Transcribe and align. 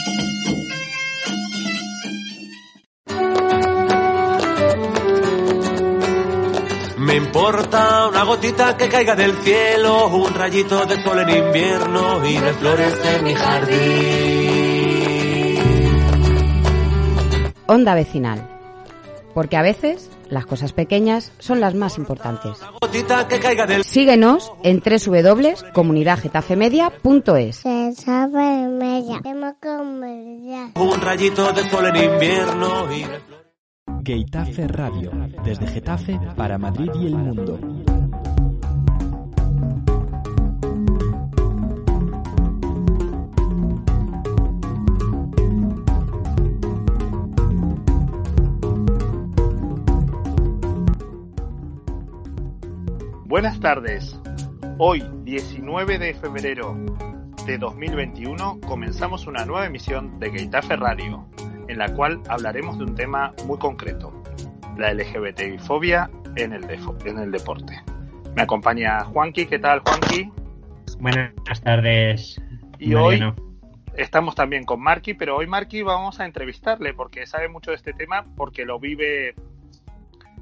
Me 6.97 7.15
importa 7.15 8.07
una 8.07 8.23
gotita 8.23 8.75
que 8.75 8.89
caiga 8.89 9.15
del 9.15 9.33
cielo, 9.43 10.07
un 10.07 10.33
rayito 10.33 10.85
de 10.85 11.01
sol 11.03 11.19
en 11.19 11.29
invierno 11.29 12.27
y 12.27 12.37
de 12.37 12.53
flores 12.53 13.03
de 13.03 13.21
mi 13.21 13.33
jardín. 13.33 13.77
Onda 17.67 17.95
vecinal 17.95 18.56
porque 19.37 19.55
a 19.55 19.61
veces 19.61 20.09
las 20.31 20.47
cosas 20.47 20.73
pequeñas 20.73 21.31
son 21.37 21.59
las 21.59 21.75
más 21.75 21.99
importantes. 21.99 22.57
Síguenos 23.83 24.51
en 24.63 24.81
www.comunidadgetafemedia.es. 24.81 27.63
Un 30.73 31.01
rayito 31.01 31.53
de 31.53 31.69
sol 31.69 31.85
en 31.85 31.97
invierno 31.97 32.91
y... 32.91 33.05
Getafe 34.03 34.67
Radio, 34.67 35.11
desde 35.45 35.67
Getafe 35.67 36.19
para 36.35 36.57
Madrid 36.57 36.89
y 36.99 37.05
el 37.05 37.15
mundo. 37.15 37.59
Buenas 53.27 53.59
tardes. 53.59 54.17
Hoy, 54.77 55.03
19 55.23 55.99
de 55.99 56.13
febrero 56.13 56.77
de 57.45 57.57
2021, 57.57 58.61
comenzamos 58.61 59.27
una 59.27 59.43
nueva 59.43 59.65
emisión 59.65 60.17
de 60.17 60.31
Getafe 60.31 60.77
Radio, 60.77 61.27
en 61.67 61.77
la 61.77 61.93
cual 61.93 62.21
hablaremos 62.29 62.77
de 62.77 62.85
un 62.85 62.95
tema 62.95 63.33
muy 63.45 63.57
concreto, 63.57 64.23
la 64.77 64.93
LGBTI-fobia 64.93 66.09
en 66.37 66.53
el, 66.53 66.63
en 67.03 67.19
el 67.19 67.29
deporte. 67.29 67.83
Me 68.33 68.43
acompaña 68.43 69.03
Juanqui. 69.03 69.45
¿Qué 69.45 69.59
tal, 69.59 69.81
Juanqui? 69.81 70.31
Buenas 71.01 71.61
tardes. 71.61 72.41
Y 72.79 72.93
hoy 72.93 73.21
estamos 73.97 74.35
también 74.35 74.63
con 74.63 74.79
Marky, 74.79 75.15
pero 75.15 75.35
hoy 75.35 75.47
Marky 75.47 75.81
vamos 75.81 76.21
a 76.21 76.25
entrevistarle 76.25 76.93
porque 76.93 77.25
sabe 77.25 77.49
mucho 77.49 77.71
de 77.71 77.75
este 77.75 77.91
tema, 77.91 78.25
porque 78.37 78.63
lo 78.63 78.79
vive 78.79 79.35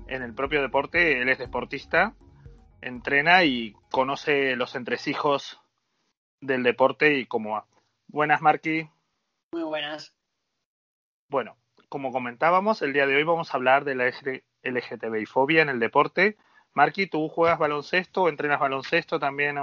en 0.08 0.22
el 0.22 0.36
propio 0.36 0.62
deporte, 0.62 1.20
él 1.20 1.30
es 1.30 1.40
deportista 1.40 2.14
entrena 2.86 3.44
y 3.44 3.76
conoce 3.92 4.56
los 4.56 4.76
entresijos 4.76 5.60
del 6.40 6.64
deporte 6.64 7.18
y 7.18 7.26
cómo 7.26 7.52
va. 7.52 7.66
Buenas, 8.08 8.42
Marky. 8.42 8.88
Muy 9.52 9.64
buenas. 9.64 10.14
Bueno, 11.28 11.58
como 11.90 12.12
comentábamos, 12.12 12.82
el 12.82 12.94
día 12.94 13.08
de 13.08 13.16
hoy 13.16 13.24
vamos 13.24 13.52
a 13.52 13.58
hablar 13.58 13.86
de 13.86 13.96
la 13.96 14.06
LGTBI 14.64 15.26
fobia 15.26 15.64
en 15.64 15.70
el 15.70 15.80
deporte. 15.80 16.38
Marky, 16.74 17.08
¿tú 17.08 17.28
juegas 17.28 17.58
baloncesto 17.58 18.24
o 18.24 18.30
entrenas 18.30 18.60
baloncesto 18.60 19.20
también 19.20 19.58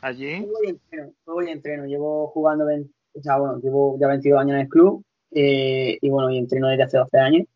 allí? 0.00 0.40
Voy 0.40 0.68
entreno, 0.70 1.12
voy 1.24 1.50
entreno. 1.50 1.86
Llevo 1.86 2.28
jugando, 2.28 2.64
o 2.64 3.22
sea, 3.22 3.36
bueno, 3.36 3.60
llevo 3.60 3.96
ya 4.00 4.08
22 4.08 4.40
años 4.40 4.54
en 4.54 4.60
el 4.60 4.68
club 4.68 5.04
eh, 5.30 5.98
y 6.00 6.10
bueno, 6.10 6.30
y 6.30 6.38
entreno 6.38 6.68
desde 6.68 6.82
hace 6.82 6.98
12 6.98 7.18
años. 7.18 7.46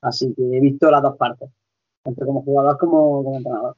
Así 0.00 0.34
que 0.34 0.42
he 0.42 0.60
visto 0.60 0.90
las 0.90 1.02
dos 1.02 1.16
partes, 1.16 1.48
tanto 2.02 2.26
como 2.26 2.42
jugador 2.42 2.76
como 2.78 3.22
como 3.22 3.36
entrenador. 3.36 3.76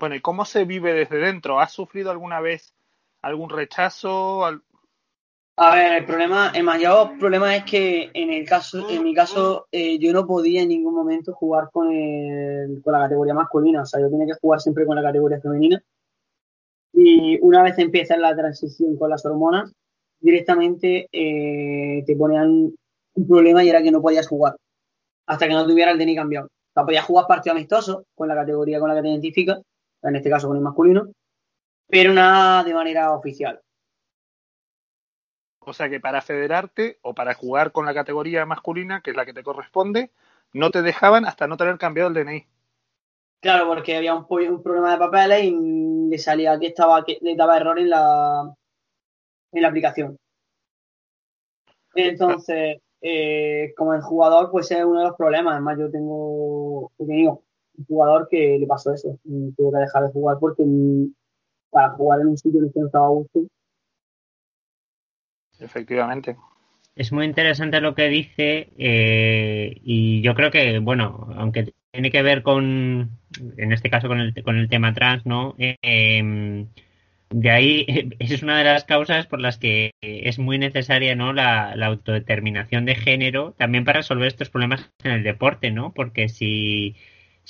Bueno, 0.00 0.14
¿y 0.14 0.20
cómo 0.20 0.46
se 0.46 0.64
vive 0.64 0.94
desde 0.94 1.18
dentro? 1.18 1.60
¿Has 1.60 1.72
sufrido 1.72 2.10
alguna 2.10 2.40
vez 2.40 2.72
algún 3.20 3.50
rechazo? 3.50 4.46
A 4.46 5.74
ver, 5.74 5.92
el 5.92 6.06
problema, 6.06 6.52
el 6.54 6.62
mayor 6.62 7.18
problema 7.18 7.54
es 7.54 7.64
que 7.64 8.10
en 8.14 8.30
el 8.30 8.48
caso, 8.48 8.88
en 8.88 9.04
mi 9.04 9.12
caso, 9.14 9.66
eh, 9.70 9.98
yo 9.98 10.14
no 10.14 10.26
podía 10.26 10.62
en 10.62 10.68
ningún 10.68 10.94
momento 10.94 11.34
jugar 11.34 11.68
con, 11.70 11.92
el, 11.92 12.80
con 12.82 12.94
la 12.94 13.00
categoría 13.00 13.34
masculina. 13.34 13.82
O 13.82 13.84
sea, 13.84 14.00
yo 14.00 14.08
tenía 14.08 14.24
que 14.24 14.40
jugar 14.40 14.60
siempre 14.60 14.86
con 14.86 14.96
la 14.96 15.02
categoría 15.02 15.38
femenina. 15.38 15.82
Y 16.94 17.38
una 17.42 17.62
vez 17.62 17.76
empieza 17.76 18.16
la 18.16 18.34
transición 18.34 18.96
con 18.96 19.10
las 19.10 19.24
hormonas, 19.26 19.70
directamente 20.18 21.08
eh, 21.12 22.02
te 22.06 22.16
ponían 22.16 22.72
un 23.14 23.28
problema 23.28 23.62
y 23.62 23.68
era 23.68 23.82
que 23.82 23.90
no 23.90 24.00
podías 24.00 24.26
jugar 24.26 24.56
hasta 25.26 25.46
que 25.46 25.52
no 25.52 25.66
tuviera 25.66 25.90
el 25.90 25.98
DNI 25.98 26.16
cambiado. 26.16 26.46
O 26.46 26.72
sea, 26.72 26.84
podías 26.84 27.04
jugar 27.04 27.26
partido 27.28 27.54
amistoso 27.54 28.04
con 28.14 28.28
la 28.28 28.34
categoría 28.34 28.80
con 28.80 28.88
la 28.88 28.94
que 28.96 29.02
te 29.02 29.08
identificas, 29.08 29.60
en 30.02 30.16
este 30.16 30.30
caso 30.30 30.48
con 30.48 30.56
el 30.56 30.62
masculino, 30.62 31.12
pero 31.86 32.12
nada 32.12 32.64
de 32.64 32.74
manera 32.74 33.12
oficial. 33.12 33.60
O 35.60 35.72
sea 35.72 35.88
que 35.88 36.00
para 36.00 36.22
federarte 36.22 36.98
o 37.02 37.14
para 37.14 37.34
jugar 37.34 37.72
con 37.72 37.84
la 37.84 37.94
categoría 37.94 38.46
masculina, 38.46 39.02
que 39.02 39.10
es 39.10 39.16
la 39.16 39.26
que 39.26 39.34
te 39.34 39.42
corresponde, 39.42 40.10
no 40.52 40.70
te 40.70 40.82
dejaban 40.82 41.26
hasta 41.26 41.46
no 41.46 41.56
tener 41.56 41.78
cambiado 41.78 42.08
el 42.08 42.14
DNI. 42.14 42.46
Claro, 43.40 43.66
porque 43.68 43.96
había 43.96 44.14
un, 44.14 44.26
un 44.28 44.62
problema 44.62 44.92
de 44.92 44.98
papeles 44.98 45.44
y 45.44 46.08
le 46.08 46.18
salía 46.18 46.58
que 46.58 46.68
estaba 46.68 47.04
que 47.04 47.18
le 47.20 47.36
daba 47.36 47.56
error 47.56 47.78
en 47.78 47.90
la 47.90 48.54
en 49.52 49.62
la 49.62 49.68
aplicación. 49.68 50.16
Entonces, 51.94 52.78
eh, 53.00 53.72
como 53.76 53.94
el 53.94 54.02
jugador, 54.02 54.50
pues 54.50 54.70
es 54.70 54.84
uno 54.84 55.00
de 55.00 55.06
los 55.06 55.16
problemas. 55.16 55.54
Además, 55.54 55.78
yo 55.78 55.90
tengo, 55.90 56.92
he 56.98 57.06
tenido 57.06 57.42
un 57.80 57.86
jugador 57.86 58.28
que 58.30 58.58
le 58.58 58.66
pasó 58.66 58.92
eso. 58.92 59.18
Y 59.24 59.52
tuvo 59.52 59.72
que 59.72 59.78
dejar 59.78 60.04
de 60.04 60.12
jugar 60.12 60.36
porque 60.38 60.64
para 61.70 61.90
jugar 61.90 62.20
en 62.20 62.28
un 62.28 62.38
sitio 62.38 62.60
en 62.60 62.66
el 62.66 62.72
que 62.72 62.80
no 62.80 62.86
estaba 62.86 63.06
a 63.06 63.10
gusto. 63.10 63.40
Efectivamente. 65.58 66.36
Es 66.96 67.12
muy 67.12 67.24
interesante 67.24 67.80
lo 67.80 67.94
que 67.94 68.08
dice 68.08 68.72
eh, 68.76 69.80
y 69.82 70.22
yo 70.22 70.34
creo 70.34 70.50
que, 70.50 70.78
bueno, 70.80 71.28
aunque 71.36 71.72
tiene 71.92 72.10
que 72.10 72.22
ver 72.22 72.42
con, 72.42 73.10
en 73.56 73.72
este 73.72 73.90
caso 73.90 74.08
con 74.08 74.20
el, 74.20 74.42
con 74.42 74.56
el 74.56 74.68
tema 74.68 74.92
trans, 74.92 75.24
¿no? 75.24 75.54
Eh, 75.58 76.66
de 77.30 77.50
ahí, 77.50 77.86
esa 78.18 78.34
es 78.34 78.42
una 78.42 78.58
de 78.58 78.64
las 78.64 78.84
causas 78.84 79.26
por 79.26 79.40
las 79.40 79.56
que 79.56 79.92
es 80.00 80.38
muy 80.38 80.58
necesaria 80.58 81.14
¿no? 81.14 81.32
la, 81.32 81.72
autodeterminación 81.72 82.84
de 82.84 82.96
género 82.96 83.54
también 83.56 83.84
para 83.84 84.00
resolver 84.00 84.26
estos 84.26 84.50
problemas 84.50 84.90
en 85.04 85.12
el 85.12 85.22
deporte, 85.22 85.70
¿no? 85.70 85.92
Porque 85.92 86.28
si, 86.28 86.96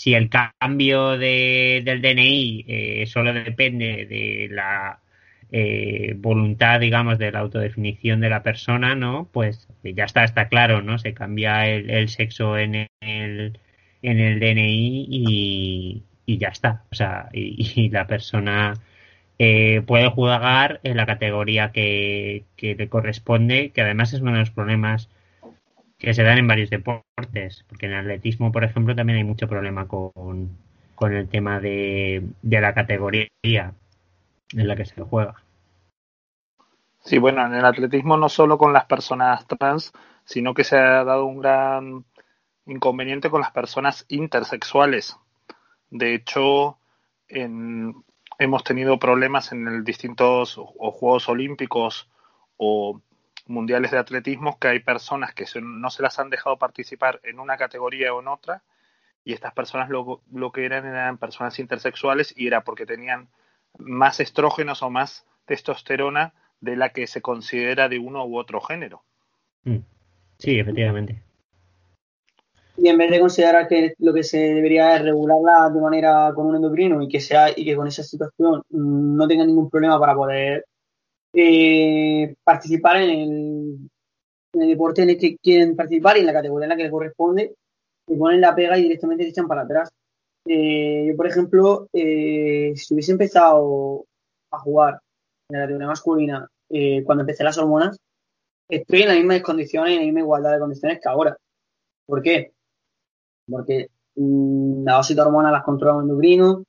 si 0.00 0.14
el 0.14 0.30
cambio 0.30 1.18
de, 1.18 1.82
del 1.84 2.00
DNI 2.00 2.64
eh, 2.66 3.04
solo 3.06 3.34
depende 3.34 4.06
de 4.06 4.48
la 4.50 4.98
eh, 5.52 6.14
voluntad, 6.16 6.80
digamos, 6.80 7.18
de 7.18 7.30
la 7.30 7.40
autodefinición 7.40 8.20
de 8.20 8.30
la 8.30 8.42
persona, 8.42 8.94
¿no? 8.94 9.28
Pues 9.30 9.68
ya 9.84 10.04
está, 10.04 10.24
está 10.24 10.48
claro, 10.48 10.80
¿no? 10.80 10.98
Se 10.98 11.12
cambia 11.12 11.66
el, 11.68 12.08
sexo 12.08 12.56
en 12.56 12.76
el, 13.02 13.58
en 14.00 14.20
el 14.20 14.40
DNI 14.40 15.06
y, 15.10 16.02
y 16.24 16.38
ya 16.38 16.48
está. 16.48 16.84
O 16.90 16.94
sea, 16.94 17.28
y 17.34 17.90
la 17.90 18.06
persona 18.06 18.72
eh, 19.38 19.82
puede 19.86 20.08
jugar 20.08 20.80
en 20.82 20.96
la 20.96 21.04
categoría 21.04 21.72
que, 21.72 22.46
le 22.58 22.88
corresponde, 22.88 23.68
que 23.70 23.82
además 23.82 24.14
es 24.14 24.22
uno 24.22 24.32
de 24.32 24.38
los 24.38 24.50
problemas 24.50 25.10
que 26.00 26.14
se 26.14 26.22
dan 26.22 26.38
en 26.38 26.48
varios 26.48 26.70
deportes, 26.70 27.64
porque 27.68 27.86
en 27.86 27.94
atletismo, 27.94 28.50
por 28.50 28.64
ejemplo, 28.64 28.96
también 28.96 29.18
hay 29.18 29.24
mucho 29.24 29.46
problema 29.46 29.86
con, 29.86 30.56
con 30.94 31.14
el 31.14 31.28
tema 31.28 31.60
de, 31.60 32.24
de 32.42 32.60
la 32.60 32.72
categoría 32.74 33.28
en 33.42 33.74
la 34.68 34.74
que 34.74 34.86
se 34.86 35.02
juega. 35.02 35.34
Sí, 37.00 37.18
bueno, 37.18 37.44
en 37.46 37.54
el 37.54 37.64
atletismo 37.64 38.16
no 38.16 38.28
solo 38.30 38.56
con 38.56 38.72
las 38.72 38.86
personas 38.86 39.46
trans, 39.46 39.92
sino 40.24 40.54
que 40.54 40.64
se 40.64 40.76
ha 40.76 41.04
dado 41.04 41.26
un 41.26 41.38
gran 41.38 42.04
inconveniente 42.66 43.30
con 43.30 43.42
las 43.42 43.52
personas 43.52 44.06
intersexuales. 44.08 45.16
De 45.90 46.14
hecho, 46.14 46.78
en, 47.28 47.94
hemos 48.38 48.64
tenido 48.64 48.98
problemas 48.98 49.52
en 49.52 49.84
distintos 49.84 50.54
Juegos 50.56 51.28
Olímpicos 51.28 52.08
o 52.56 53.00
mundiales 53.50 53.90
de 53.90 53.98
atletismo 53.98 54.58
que 54.58 54.68
hay 54.68 54.80
personas 54.80 55.34
que 55.34 55.44
no 55.60 55.90
se 55.90 56.02
las 56.02 56.18
han 56.18 56.30
dejado 56.30 56.56
participar 56.56 57.20
en 57.24 57.40
una 57.40 57.56
categoría 57.56 58.14
o 58.14 58.20
en 58.20 58.28
otra 58.28 58.62
y 59.24 59.32
estas 59.32 59.52
personas 59.52 59.90
lo, 59.90 60.22
lo 60.32 60.52
que 60.52 60.64
eran 60.64 60.86
eran 60.86 61.18
personas 61.18 61.58
intersexuales 61.58 62.32
y 62.36 62.46
era 62.46 62.62
porque 62.62 62.86
tenían 62.86 63.28
más 63.78 64.20
estrógenos 64.20 64.82
o 64.82 64.90
más 64.90 65.26
testosterona 65.44 66.32
de 66.60 66.76
la 66.76 66.90
que 66.90 67.06
se 67.06 67.20
considera 67.20 67.88
de 67.88 67.98
uno 67.98 68.24
u 68.24 68.38
otro 68.38 68.60
género. 68.60 69.02
Mm. 69.64 69.78
Sí, 70.38 70.58
efectivamente. 70.58 71.22
Y 72.76 72.88
en 72.88 72.96
vez 72.96 73.10
de 73.10 73.20
considerar 73.20 73.68
que 73.68 73.94
lo 73.98 74.14
que 74.14 74.22
se 74.22 74.38
debería 74.38 74.96
es 74.96 75.02
regularla 75.02 75.68
de 75.68 75.80
manera 75.80 76.32
con 76.34 76.46
un 76.46 76.56
endocrino 76.56 77.02
y 77.02 77.08
que 77.08 77.20
sea 77.20 77.50
y 77.54 77.64
que 77.64 77.76
con 77.76 77.86
esa 77.86 78.02
situación 78.02 78.62
no 78.70 79.28
tenga 79.28 79.44
ningún 79.44 79.68
problema 79.68 79.98
para 79.98 80.14
poder 80.14 80.64
eh, 81.32 82.34
participar 82.44 82.96
en 83.02 83.10
el, 83.10 83.90
en 84.54 84.62
el 84.62 84.68
deporte 84.68 85.02
en 85.02 85.10
el 85.10 85.18
que 85.18 85.36
quieren 85.38 85.76
participar 85.76 86.16
y 86.16 86.20
en 86.20 86.26
la 86.26 86.32
categoría 86.32 86.64
en 86.64 86.70
la 86.70 86.76
que 86.76 86.82
les 86.84 86.92
corresponde, 86.92 87.54
se 88.06 88.16
ponen 88.16 88.40
la 88.40 88.54
pega 88.54 88.78
y 88.78 88.82
directamente 88.82 89.24
se 89.24 89.30
echan 89.30 89.48
para 89.48 89.62
atrás. 89.62 89.90
Eh, 90.46 91.06
yo, 91.08 91.16
por 91.16 91.26
ejemplo, 91.26 91.88
eh, 91.92 92.72
si 92.74 92.94
hubiese 92.94 93.12
empezado 93.12 94.04
a 94.50 94.58
jugar 94.58 95.00
en 95.48 95.58
la 95.58 95.64
categoría 95.64 95.88
masculina 95.88 96.48
cuando 97.04 97.22
empecé 97.22 97.42
las 97.42 97.58
hormonas, 97.58 97.98
estoy 98.68 99.02
en 99.02 99.08
las 99.08 99.16
mismas 99.16 99.42
condiciones 99.42 99.90
y 99.90 99.94
en 99.94 100.00
la 100.00 100.06
misma 100.06 100.20
igualdad 100.20 100.52
de 100.52 100.60
condiciones 100.60 101.00
que 101.02 101.08
ahora. 101.08 101.36
¿Por 102.06 102.22
qué? 102.22 102.52
Porque 103.48 103.88
mmm, 104.14 104.84
la 104.84 104.94
dosis 104.94 105.16
de 105.16 105.22
hormonas 105.22 105.52
las 105.52 105.64
controla 105.64 105.96
un 105.96 106.04
endocrino, 106.04 106.64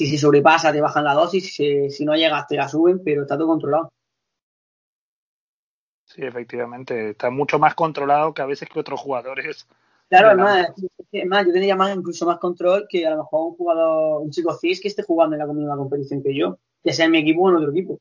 si 0.00 0.06
se 0.06 0.16
sobrepasa 0.16 0.72
te 0.72 0.80
bajan 0.80 1.04
la 1.04 1.12
dosis, 1.12 1.54
si, 1.54 1.90
si 1.90 2.06
no 2.06 2.14
llegas 2.14 2.46
te 2.46 2.56
la 2.56 2.66
suben, 2.66 3.02
pero 3.04 3.20
está 3.20 3.36
todo 3.36 3.48
controlado. 3.48 3.92
Sí, 6.06 6.22
efectivamente, 6.22 7.10
está 7.10 7.28
mucho 7.28 7.58
más 7.58 7.74
controlado 7.74 8.32
que 8.32 8.40
a 8.40 8.46
veces 8.46 8.66
que 8.70 8.80
otros 8.80 8.98
jugadores. 8.98 9.68
Claro, 10.08 10.28
además, 10.28 10.72
además, 11.12 11.44
yo 11.46 11.52
tendría 11.52 11.76
más, 11.76 11.94
incluso 11.94 12.24
más 12.24 12.38
control 12.38 12.86
que 12.88 13.06
a 13.06 13.10
lo 13.10 13.18
mejor 13.18 13.50
un 13.50 13.56
jugador, 13.56 14.22
un 14.22 14.30
chico 14.30 14.56
cis 14.56 14.80
que 14.80 14.88
esté 14.88 15.02
jugando 15.02 15.36
en 15.36 15.40
la 15.40 15.46
misma 15.46 15.76
competición 15.76 16.22
que 16.22 16.34
yo, 16.34 16.58
ya 16.82 16.94
sea 16.94 17.04
en 17.04 17.10
mi 17.10 17.18
equipo 17.18 17.42
o 17.42 17.50
en 17.50 17.56
otro 17.56 17.70
equipo. 17.70 17.98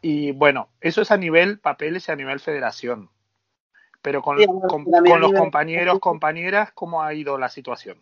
Y 0.00 0.30
bueno, 0.30 0.68
eso 0.80 1.02
es 1.02 1.10
a 1.10 1.16
nivel 1.16 1.58
papeles 1.58 2.06
y 2.06 2.12
a 2.12 2.16
nivel 2.16 2.38
federación. 2.38 3.10
Pero 4.00 4.22
con, 4.22 4.36
con, 4.44 4.84
con 4.84 5.20
los 5.20 5.32
compañeros, 5.32 5.98
compañeras, 5.98 6.70
¿cómo 6.72 7.02
ha 7.02 7.12
ido 7.14 7.36
la 7.36 7.48
situación? 7.48 7.98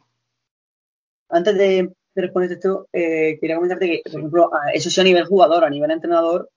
Antes 1.28 1.56
de, 1.56 1.92
responder 2.14 2.52
esto, 2.52 2.88
eh, 2.92 3.38
quería 3.40 3.56
comentarte 3.56 3.86
que, 3.86 4.02
por 4.10 4.20
ejemplo, 4.20 4.50
eso 4.72 4.90
sí 4.90 5.00
a 5.00 5.04
nivel 5.04 5.24
jugador, 5.26 5.64
a 5.64 5.70
nivel 5.70 5.90
entrenador, 5.90 6.50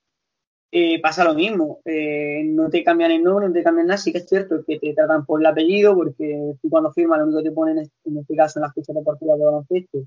eh, 0.71 1.01
pasa 1.01 1.23
lo 1.23 1.33
mismo. 1.33 1.81
Eh, 1.85 2.43
no 2.45 2.69
te 2.69 2.83
cambian 2.83 3.11
el 3.11 3.23
nombre, 3.23 3.47
no 3.47 3.53
te 3.53 3.63
cambian 3.63 3.87
nada. 3.87 3.97
Sí 3.97 4.11
que 4.11 4.19
es 4.19 4.27
cierto 4.27 4.63
que 4.65 4.79
te 4.79 4.93
tratan 4.93 5.25
por 5.25 5.41
el 5.41 5.45
apellido, 5.45 5.95
porque 5.95 6.53
tú 6.61 6.69
cuando 6.69 6.91
firmas 6.93 7.19
lo 7.19 7.25
único 7.25 7.39
que 7.39 7.49
te 7.49 7.55
ponen 7.55 7.77
es, 7.79 7.89
en 8.05 8.17
este 8.17 8.35
caso 8.35 8.59
en 8.59 8.63
las 8.63 8.73
fichas 8.73 8.95
deportivas 8.95 9.37
de 9.37 9.45
baloncesto, 9.45 9.99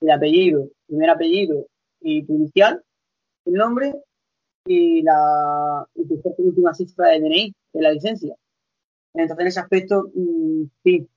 el 0.00 0.10
apellido, 0.10 0.68
primer 0.86 1.10
apellido 1.10 1.66
y 2.00 2.24
tu 2.24 2.34
inicial, 2.34 2.82
el 3.46 3.54
nombre 3.54 3.94
y 4.66 5.02
la 5.02 5.86
y 5.94 6.04
tu 6.06 6.20
última 6.38 6.74
cifra 6.74 7.08
de 7.08 7.20
DNI, 7.20 7.54
de 7.72 7.82
la 7.82 7.92
licencia. 7.92 8.34
Entonces, 9.14 9.42
en 9.42 9.46
ese 9.46 9.60
aspecto, 9.60 10.10
mm, 10.14 10.64
sí, 10.84 11.08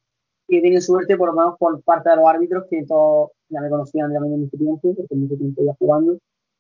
y 0.48 0.58
he 0.58 0.62
tenido 0.62 0.82
suerte 0.82 1.18
por 1.18 1.30
lo 1.30 1.36
menos 1.36 1.58
por 1.58 1.82
parte 1.84 2.10
de 2.10 2.18
los 2.18 2.28
árbitros 2.28 2.66
que 2.70 2.86
todos 2.86 3.32
ya 3.50 3.62
me 3.62 3.70
conocían 3.70 4.12
de 4.12 4.20
mucho 4.20 4.58
tiempo, 4.58 4.94
porque 4.96 5.16
mucho 5.16 5.36
tiempo 5.38 5.64
ya 5.64 5.74
jugando 5.80 6.18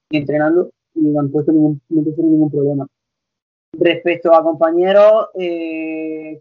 y 0.09 0.17
entrenando 0.17 0.69
y 0.95 1.01
no 1.01 1.19
han 1.19 1.31
puesto 1.31 1.51
ningún, 1.51 1.81
no 1.89 2.01
ningún 2.01 2.51
problema. 2.51 2.87
Respecto 3.73 4.33
a 4.33 4.43
compañeros, 4.43 5.29
eh, 5.35 6.39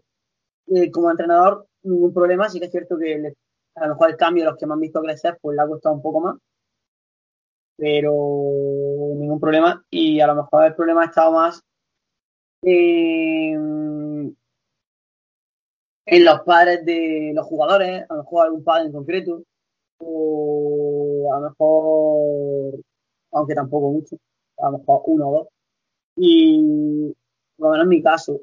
eh, 0.67 0.91
como 0.91 1.09
entrenador, 1.09 1.65
ningún 1.83 2.13
problema. 2.13 2.49
Sí 2.49 2.59
que 2.59 2.65
es 2.65 2.71
cierto 2.71 2.97
que 2.97 3.33
a 3.75 3.87
lo 3.87 3.93
mejor 3.93 4.11
el 4.11 4.17
cambio 4.17 4.43
de 4.43 4.51
los 4.51 4.59
que 4.59 4.67
me 4.67 4.73
han 4.73 4.79
visto 4.79 5.01
crecer, 5.01 5.37
pues 5.41 5.55
le 5.55 5.63
ha 5.63 5.67
costado 5.67 5.95
un 5.95 6.01
poco 6.01 6.21
más. 6.21 6.37
Pero 7.75 8.11
ningún 9.15 9.39
problema. 9.39 9.83
Y 9.89 10.19
a 10.19 10.27
lo 10.27 10.35
mejor 10.35 10.65
el 10.65 10.75
problema 10.75 11.01
ha 11.01 11.05
estado 11.05 11.31
más 11.31 11.63
en 16.05 16.25
los 16.25 16.41
padres 16.41 16.85
de 16.85 17.31
los 17.33 17.45
jugadores, 17.45 18.05
a 18.09 18.13
lo 18.13 18.23
mejor 18.23 18.45
algún 18.45 18.63
padre 18.63 18.85
en 18.85 18.91
concreto, 18.91 19.43
o 19.99 21.33
a 21.33 21.39
lo 21.39 21.49
mejor, 21.49 22.79
aunque 23.31 23.55
tampoco 23.55 23.91
mucho, 23.91 24.17
a 24.57 24.69
lo 24.69 24.79
mejor 24.79 25.01
uno 25.05 25.29
o 25.29 25.33
dos. 25.33 25.47
Y 26.15 27.13
por 27.57 27.67
lo 27.67 27.71
menos 27.71 27.85
en 27.85 27.89
mi 27.89 28.03
caso, 28.03 28.41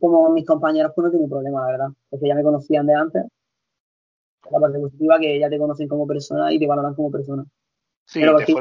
como 0.00 0.30
mis 0.30 0.44
compañeros, 0.44 0.92
pues 0.94 1.06
no 1.06 1.10
tengo 1.10 1.28
problema, 1.28 1.60
la 1.60 1.70
verdad, 1.70 1.88
porque 2.10 2.26
ya 2.26 2.34
me 2.34 2.42
conocían 2.42 2.86
de 2.86 2.94
antes. 2.94 3.24
La 4.50 4.60
parte 4.60 4.78
positiva 4.78 5.18
que 5.18 5.38
ya 5.38 5.48
te 5.48 5.58
conocen 5.58 5.88
como 5.88 6.06
persona 6.06 6.52
y 6.52 6.58
te 6.58 6.66
valoran 6.66 6.94
como 6.94 7.10
persona. 7.10 7.44
Sí, 8.04 8.20
Pero 8.20 8.34
porque, 8.34 8.54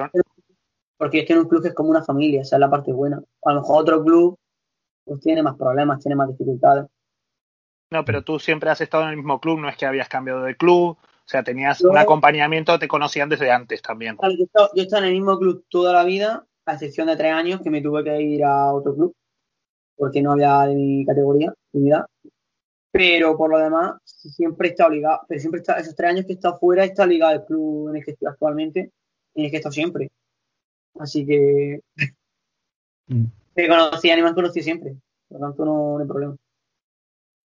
porque 0.98 1.20
es 1.20 1.28
que 1.28 1.34
en 1.34 1.40
un 1.40 1.48
club 1.48 1.66
es 1.66 1.74
como 1.74 1.90
una 1.90 2.04
familia, 2.04 2.42
esa 2.42 2.56
es 2.56 2.60
la 2.60 2.70
parte 2.70 2.92
buena. 2.92 3.22
A 3.44 3.54
lo 3.54 3.62
mejor 3.62 3.82
otro 3.82 4.04
club 4.04 4.38
pues 5.04 5.20
tiene 5.20 5.44
más 5.44 5.56
problemas, 5.56 6.00
tiene 6.00 6.16
más 6.16 6.28
dificultades. 6.30 6.86
No, 7.96 8.04
pero 8.04 8.26
tú 8.26 8.40
siempre 8.40 8.70
has 8.70 8.82
estado 8.82 9.04
en 9.04 9.12
el 9.12 9.16
mismo 9.16 9.40
club, 9.40 9.58
no 9.58 9.70
es 9.70 9.78
que 9.78 9.86
habías 9.86 10.10
cambiado 10.10 10.44
de 10.44 10.58
club, 10.58 10.98
o 10.98 11.28
sea, 11.28 11.44
tenías 11.44 11.80
un 11.80 11.98
acompañamiento, 11.98 12.78
te 12.78 12.90
conocían 12.90 13.30
desde 13.30 13.50
antes 13.50 13.82
también. 13.82 14.18
yo, 14.22 14.70
he 14.76 14.82
estado, 14.82 15.04
en 15.04 15.08
el 15.08 15.14
mismo 15.14 15.40
club 15.40 15.64
toda 15.70 15.94
la 15.94 16.04
vida, 16.04 16.46
a 16.66 16.74
excepción 16.74 17.08
de 17.08 17.16
tres 17.16 17.32
años 17.32 17.62
que 17.62 17.70
me 17.70 17.82
tuve 17.82 18.04
que 18.04 18.22
ir 18.22 18.44
a 18.44 18.74
otro 18.74 18.94
club, 18.94 19.16
porque 19.96 20.22
no 20.22 20.34
había 20.34 20.64
de 20.64 20.76
mi 20.76 21.06
categoría, 21.06 21.54
unidad. 21.72 22.06
Pero 22.92 23.38
por 23.38 23.50
lo 23.50 23.60
demás, 23.60 23.94
siempre 24.04 24.68
he 24.68 24.72
estado 24.72 24.90
ligado, 24.90 25.22
pero 25.30 25.40
siempre 25.40 25.62
está, 25.62 25.80
esos 25.80 25.96
tres 25.96 26.10
años 26.10 26.26
que 26.26 26.34
he 26.34 26.36
estado 26.36 26.60
fuera, 26.60 26.84
he 26.84 26.88
estado 26.88 27.08
ligado 27.08 27.32
al 27.32 27.46
club 27.46 27.92
en 27.92 27.96
el 27.96 28.04
que 28.04 28.12
estoy 28.12 28.28
actualmente, 28.28 28.92
en 29.36 29.46
el 29.46 29.50
que 29.50 29.56
he 29.56 29.60
estado 29.60 29.72
siempre. 29.72 30.12
Así 31.00 31.26
que 31.26 31.80
mm. 33.08 33.24
me 33.56 33.68
conocían 33.70 34.20
y 34.20 34.22
me 34.22 34.28
han 34.28 34.36
conocido 34.36 34.66
siempre, 34.66 34.98
por 35.30 35.40
lo 35.40 35.48
tanto 35.48 35.64
no 35.64 35.98
hay 36.00 36.06
problema. 36.06 36.36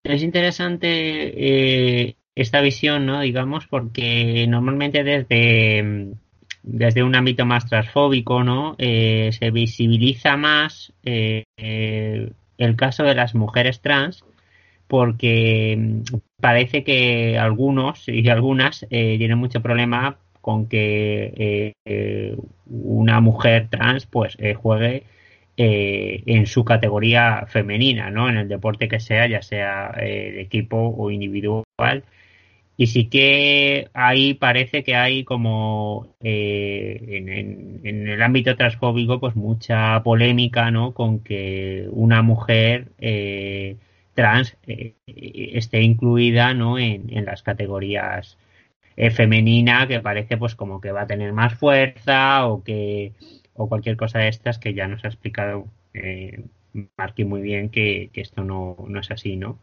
Es 0.04 0.23
interesante 0.23 0.88
eh, 0.88 2.16
esta 2.34 2.61
visión, 2.61 3.06
¿no? 3.06 3.23
Digamos, 3.23 3.66
porque 3.66 4.46
normalmente 4.46 5.02
desde, 5.02 6.12
desde 6.62 7.02
un 7.02 7.14
ámbito 7.14 7.46
más 7.46 7.66
transfóbico, 7.66 8.44
¿no? 8.44 8.76
Eh, 8.76 9.30
se 9.32 9.50
visibiliza 9.50 10.37
más 10.37 10.92
eh, 11.04 11.44
el 11.56 12.76
caso 12.76 13.04
de 13.04 13.14
las 13.14 13.34
mujeres 13.34 13.80
trans 13.80 14.25
porque 14.88 16.02
parece 16.38 16.84
que 16.84 17.38
algunos 17.38 18.06
y 18.06 18.28
algunas 18.28 18.87
tienen 18.90 19.38
mucho 19.38 19.62
problema 19.62 20.18
con 20.42 20.68
que 20.68 21.73
una 22.66 23.20
mujer 23.23 23.68
trans 23.70 24.04
pues 24.04 24.37
juegue 24.56 25.04
eh, 25.56 26.25
en 26.26 26.46
su 26.46 26.64
categoría 26.64 27.46
femenina, 27.49 28.11
¿no? 28.11 28.28
En 28.28 28.37
el 28.38 28.49
deporte 28.49 28.88
que 28.88 28.99
sea, 28.99 29.28
ya 29.28 29.40
sea 29.40 29.92
eh, 30.00 30.32
de 30.32 30.40
equipo 30.40 30.76
o 30.99 31.11
individual. 31.12 32.04
Y 32.76 32.88
sí 32.88 33.08
que 33.08 33.88
ahí 33.94 34.34
parece 34.34 34.82
que 34.82 34.96
hay 34.96 35.25
como 35.25 36.08
eh, 36.23 37.80
en, 37.84 38.08
el 38.08 38.23
ámbito 38.23 38.56
transfóbico 38.56 39.20
pues 39.20 39.37
mucha 39.37 40.02
polémica, 40.02 40.70
¿no? 40.73 40.92
Con 40.92 41.20
que 41.20 41.87
una 41.90 42.23
mujer 42.23 42.88
trans 44.14 44.56
esté 45.06 45.82
incluida, 45.82 46.52
¿no? 46.54 46.78
En, 46.78 47.16
en 47.16 47.25
las 47.26 47.42
categorías 47.44 48.38
femenina 49.12 49.87
que 49.88 50.00
parece 50.00 50.37
pues 50.37 50.54
como 50.54 50.80
que 50.80 50.92
va 50.92 51.02
a 51.02 51.06
tener 51.06 51.32
más 51.32 51.54
fuerza 51.54 52.46
o 52.46 52.62
que 52.64 53.12
o 53.54 53.68
cualquier 53.68 53.96
cosa 53.96 54.18
de 54.20 54.28
estas 54.28 54.58
que 54.58 54.75
ya 54.75 54.87
nos 54.88 55.04
ha 55.04 55.08
explicado 55.08 55.66
eh, 55.94 56.44
Marky 56.96 57.25
muy 57.25 57.40
bien 57.40 57.70
que, 57.70 58.11
esto 58.14 58.42
no, 58.42 58.76
no, 58.88 59.00
es 59.00 59.11
así, 59.11 59.37
¿no? 59.37 59.58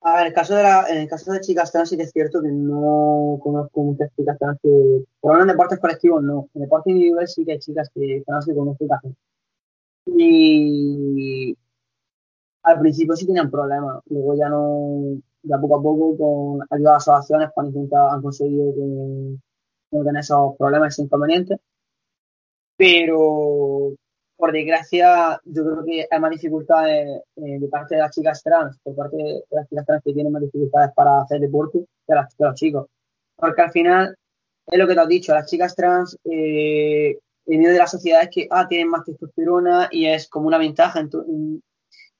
A 0.00 0.16
ver, 0.16 0.28
el 0.28 0.32
caso 0.32 0.54
de, 0.54 0.62
la, 0.62 0.86
en 0.88 0.98
el 0.98 1.08
caso 1.08 1.32
de 1.32 1.40
chicas 1.40 1.72
trans 1.72 1.90
sí 1.90 1.96
que 1.96 2.04
es 2.04 2.12
cierto 2.12 2.40
que 2.40 2.50
no 2.50 3.38
conozco 3.42 3.82
muchas 3.82 4.10
chicas 4.16 4.38
trans 4.38 4.58
que, 4.62 5.04
por 5.20 5.32
lo 5.32 5.34
menos 5.34 5.42
en 5.42 5.56
deportes 5.56 5.80
colectivos 5.80 6.22
no, 6.22 6.48
en 6.54 6.62
deportes 6.62 6.92
individuales 6.92 7.34
sí 7.34 7.44
que 7.44 7.52
hay 7.52 7.58
chicas 7.58 7.90
que 7.92 8.22
trans 8.26 8.46
que 8.46 8.54
conozco. 8.54 8.86
Y 10.06 11.56
al 12.62 12.80
principio 12.80 13.16
sí 13.16 13.26
tenían 13.26 13.50
problemas, 13.50 14.02
luego 14.06 14.34
ya 14.36 14.48
no, 14.48 15.20
ya 15.42 15.58
poco 15.58 15.78
a 15.78 15.82
poco 15.82 16.16
con 16.16 16.66
ayuda 16.70 16.90
de 16.92 16.96
asociaciones 16.96 17.50
pues 17.54 17.68
han, 17.68 18.22
conseguido 18.22 18.74
que 18.74 18.80
no 19.92 20.04
tener 20.04 20.20
esos 20.20 20.56
problemas 20.56 20.98
e 20.98 21.02
inconvenientes. 21.02 21.58
Pero 22.78 23.96
por 24.36 24.52
desgracia, 24.52 25.40
yo 25.44 25.64
creo 25.64 25.84
que 25.84 26.06
hay 26.08 26.20
más 26.20 26.30
dificultades 26.30 27.22
eh, 27.34 27.58
de 27.58 27.68
parte 27.68 27.96
de 27.96 28.02
las 28.02 28.14
chicas 28.14 28.40
trans, 28.40 28.78
por 28.84 28.94
parte 28.94 29.16
de 29.16 29.42
las 29.50 29.68
chicas 29.68 29.84
trans 29.84 30.02
que 30.04 30.12
tienen 30.12 30.32
más 30.32 30.42
dificultades 30.42 30.92
para 30.94 31.22
hacer 31.22 31.40
deporte 31.40 31.80
que, 32.06 32.14
las, 32.14 32.32
los 32.38 32.54
chicos. 32.54 32.86
Porque 33.34 33.62
al 33.62 33.72
final, 33.72 34.16
es 34.66 34.78
lo 34.78 34.86
que 34.86 34.94
te 34.94 35.00
has 35.00 35.08
dicho, 35.08 35.34
las 35.34 35.50
chicas 35.50 35.74
trans, 35.74 36.16
eh, 36.24 37.18
en 37.46 37.58
medio 37.58 37.72
de 37.72 37.78
la 37.78 37.88
sociedad 37.88 38.22
es 38.22 38.28
que 38.30 38.46
ah, 38.50 38.68
tienen 38.68 38.90
más 38.90 39.04
testosterona 39.04 39.88
y 39.90 40.06
es 40.06 40.28
como 40.28 40.46
una 40.46 40.58
ventaja. 40.58 41.02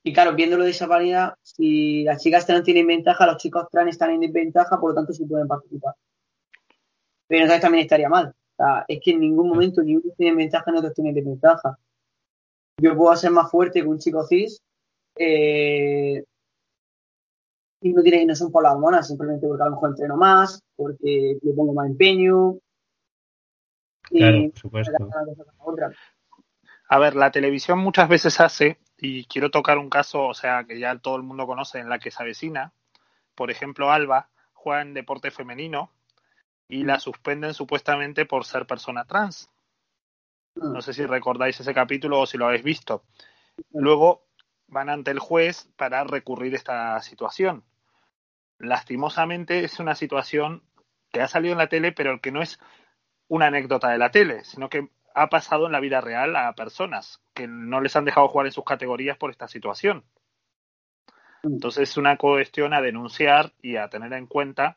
y 0.02 0.12
claro, 0.12 0.34
viéndolo 0.34 0.64
de 0.64 0.70
esa 0.70 0.88
manera, 0.88 1.38
si 1.40 2.02
las 2.02 2.20
chicas 2.20 2.46
trans 2.46 2.64
tienen 2.64 2.86
ventaja, 2.88 3.26
los 3.26 3.36
chicos 3.36 3.66
trans 3.70 3.90
están 3.90 4.10
en 4.10 4.20
desventaja, 4.20 4.80
por 4.80 4.90
lo 4.90 4.96
tanto 4.96 5.12
sí 5.12 5.24
pueden 5.24 5.46
participar. 5.46 5.94
Pero 7.28 7.42
entonces 7.42 7.62
también 7.62 7.82
estaría 7.84 8.08
mal. 8.08 8.34
O 8.58 8.64
sea, 8.64 8.84
es 8.88 9.00
que 9.02 9.12
en 9.12 9.20
ningún 9.20 9.48
momento 9.48 9.82
ni 9.82 9.96
uno 9.96 10.12
tiene 10.16 10.36
ventaja 10.36 10.70
ni 10.70 10.78
otro 10.78 10.92
tiene 10.92 11.12
desventaja 11.12 11.78
yo 12.80 12.96
puedo 12.96 13.14
ser 13.16 13.30
más 13.32 13.50
fuerte 13.50 13.82
que 13.82 13.88
un 13.88 13.98
chico 13.98 14.24
cis 14.24 14.62
eh, 15.16 16.24
y 17.80 17.92
no 17.92 18.02
tiene 18.02 18.24
no 18.24 18.34
son 18.34 18.50
por 18.50 18.62
las 18.62 18.72
hormonas, 18.72 19.08
simplemente 19.08 19.46
porque 19.46 19.62
a 19.62 19.66
lo 19.66 19.72
mejor 19.72 19.90
entreno 19.90 20.16
más, 20.16 20.62
porque 20.76 21.38
le 21.40 21.52
pongo 21.52 21.72
más 21.74 21.86
empeño. 21.86 22.56
Claro, 24.02 24.50
por 24.50 24.58
supuesto. 24.58 25.08
A 26.88 26.98
ver, 26.98 27.14
la 27.14 27.30
televisión 27.30 27.78
muchas 27.78 28.08
veces 28.08 28.40
hace, 28.40 28.78
y 28.96 29.26
quiero 29.26 29.50
tocar 29.50 29.78
un 29.78 29.90
caso, 29.90 30.26
o 30.26 30.34
sea, 30.34 30.64
que 30.64 30.78
ya 30.78 30.98
todo 30.98 31.16
el 31.16 31.22
mundo 31.22 31.46
conoce, 31.46 31.78
en 31.78 31.88
la 31.88 31.98
que 31.98 32.10
se 32.10 32.22
avecina. 32.22 32.72
Por 33.34 33.50
ejemplo, 33.50 33.92
Alba 33.92 34.30
juega 34.54 34.82
en 34.82 34.94
deporte 34.94 35.30
femenino 35.30 35.92
y 36.68 36.84
la 36.84 37.00
suspenden 37.00 37.54
supuestamente 37.54 38.26
por 38.26 38.44
ser 38.44 38.66
persona 38.66 39.04
trans. 39.04 39.50
Mm. 40.54 40.72
No 40.74 40.82
sé 40.82 40.92
si 40.92 41.04
recordáis 41.06 41.58
ese 41.58 41.74
capítulo 41.74 42.20
o 42.20 42.26
si 42.26 42.36
lo 42.36 42.46
habéis 42.46 42.62
visto. 42.62 43.04
Luego 43.72 44.26
van 44.66 44.90
ante 44.90 45.10
el 45.10 45.18
juez 45.18 45.68
para 45.76 46.04
recurrir 46.04 46.54
esta 46.54 47.00
situación. 47.00 47.64
Lastimosamente 48.58 49.64
es 49.64 49.80
una 49.80 49.94
situación 49.94 50.62
que 51.10 51.22
ha 51.22 51.28
salido 51.28 51.52
en 51.52 51.58
la 51.58 51.68
tele, 51.68 51.92
pero 51.92 52.20
que 52.20 52.30
no 52.30 52.42
es 52.42 52.60
una 53.28 53.46
anécdota 53.46 53.88
de 53.88 53.98
la 53.98 54.10
tele, 54.10 54.44
sino 54.44 54.68
que 54.68 54.90
ha 55.14 55.28
pasado 55.28 55.66
en 55.66 55.72
la 55.72 55.80
vida 55.80 56.00
real 56.00 56.36
a 56.36 56.52
personas 56.52 57.20
que 57.34 57.46
no 57.48 57.80
les 57.80 57.96
han 57.96 58.04
dejado 58.04 58.28
jugar 58.28 58.46
en 58.46 58.52
sus 58.52 58.64
categorías 58.64 59.16
por 59.16 59.30
esta 59.30 59.48
situación. 59.48 60.04
Mm. 61.42 61.54
Entonces 61.54 61.90
es 61.90 61.96
una 61.96 62.16
cuestión 62.18 62.74
a 62.74 62.82
denunciar 62.82 63.52
y 63.62 63.76
a 63.76 63.88
tener 63.88 64.12
en 64.12 64.26
cuenta 64.26 64.76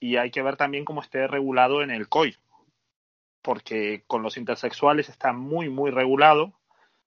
y 0.00 0.16
hay 0.16 0.30
que 0.30 0.42
ver 0.42 0.56
también 0.56 0.84
cómo 0.84 1.00
esté 1.00 1.26
regulado 1.26 1.82
en 1.82 1.90
el 1.90 2.08
COI, 2.08 2.36
porque 3.42 4.04
con 4.06 4.22
los 4.22 4.36
intersexuales 4.36 5.08
está 5.08 5.32
muy, 5.32 5.68
muy 5.68 5.90
regulado, 5.90 6.52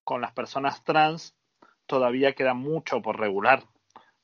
con 0.03 0.21
las 0.21 0.31
personas 0.33 0.83
trans 0.83 1.35
todavía 1.85 2.33
queda 2.33 2.53
mucho 2.53 3.01
por 3.01 3.19
regular. 3.19 3.63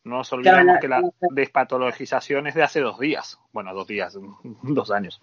No 0.04 0.18
nos 0.18 0.32
olvidemos 0.32 0.78
que 0.80 0.88
la 0.88 1.02
despatologización 1.32 2.48
es 2.48 2.56
de 2.56 2.64
hace 2.64 2.80
dos 2.80 2.98
días, 2.98 3.40
bueno, 3.52 3.74
dos 3.74 3.88
días, 3.88 4.18
dos 4.64 4.92
años. 4.92 5.22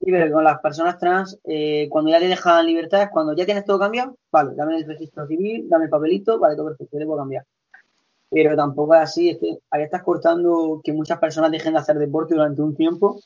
Sí, 0.00 0.10
pero 0.10 0.32
con 0.32 0.44
las 0.44 0.60
personas 0.60 0.98
trans, 0.98 1.38
eh, 1.44 1.88
cuando 1.90 2.10
ya 2.10 2.18
le 2.18 2.28
dejan 2.28 2.66
libertad, 2.66 3.08
cuando 3.10 3.34
ya 3.34 3.46
tienes 3.46 3.64
todo 3.64 3.78
cambiado, 3.78 4.16
vale, 4.30 4.54
dame 4.54 4.76
el 4.76 4.86
registro 4.86 5.26
civil, 5.26 5.68
dame 5.68 5.84
el 5.84 5.90
papelito, 5.90 6.38
vale, 6.38 6.54
todo 6.54 6.68
perfecto, 6.68 6.98
le 6.98 7.06
puedo 7.06 7.18
cambiar. 7.18 7.44
Pero 8.30 8.56
tampoco 8.56 8.94
es 8.94 9.00
así, 9.00 9.30
es 9.30 9.38
que 9.38 9.58
ahí 9.70 9.82
estás 9.82 10.02
cortando 10.02 10.80
que 10.82 10.92
muchas 10.92 11.18
personas 11.18 11.50
dejen 11.50 11.74
de 11.74 11.78
hacer 11.78 11.96
deporte 11.96 12.34
durante 12.34 12.60
un 12.60 12.74
tiempo 12.74 13.20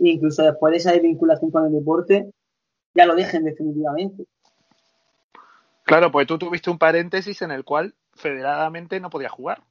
incluso 0.00 0.42
después 0.42 0.72
de 0.72 0.78
esa 0.78 0.92
desvinculación 0.92 1.50
con 1.50 1.66
el 1.66 1.72
deporte, 1.72 2.30
ya 2.94 3.06
lo 3.06 3.14
dejen 3.14 3.44
definitivamente. 3.44 4.26
Claro, 5.82 6.10
pues 6.10 6.26
tú 6.26 6.38
tuviste 6.38 6.70
un 6.70 6.78
paréntesis 6.78 7.42
en 7.42 7.50
el 7.50 7.64
cual 7.64 7.94
federadamente 8.14 9.00
no 9.00 9.10
podías 9.10 9.32
jugar. 9.32 9.62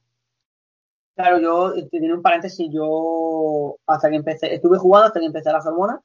Claro, 1.14 1.40
yo 1.40 1.74
eh, 1.74 1.88
tenía 1.90 2.14
un 2.14 2.22
paréntesis, 2.22 2.68
yo 2.70 3.76
hasta 3.86 4.10
que 4.10 4.16
empecé, 4.16 4.54
estuve 4.54 4.78
jugando 4.78 5.06
hasta 5.06 5.20
que 5.20 5.26
empecé 5.26 5.50
las 5.50 5.66
hormonas. 5.66 6.00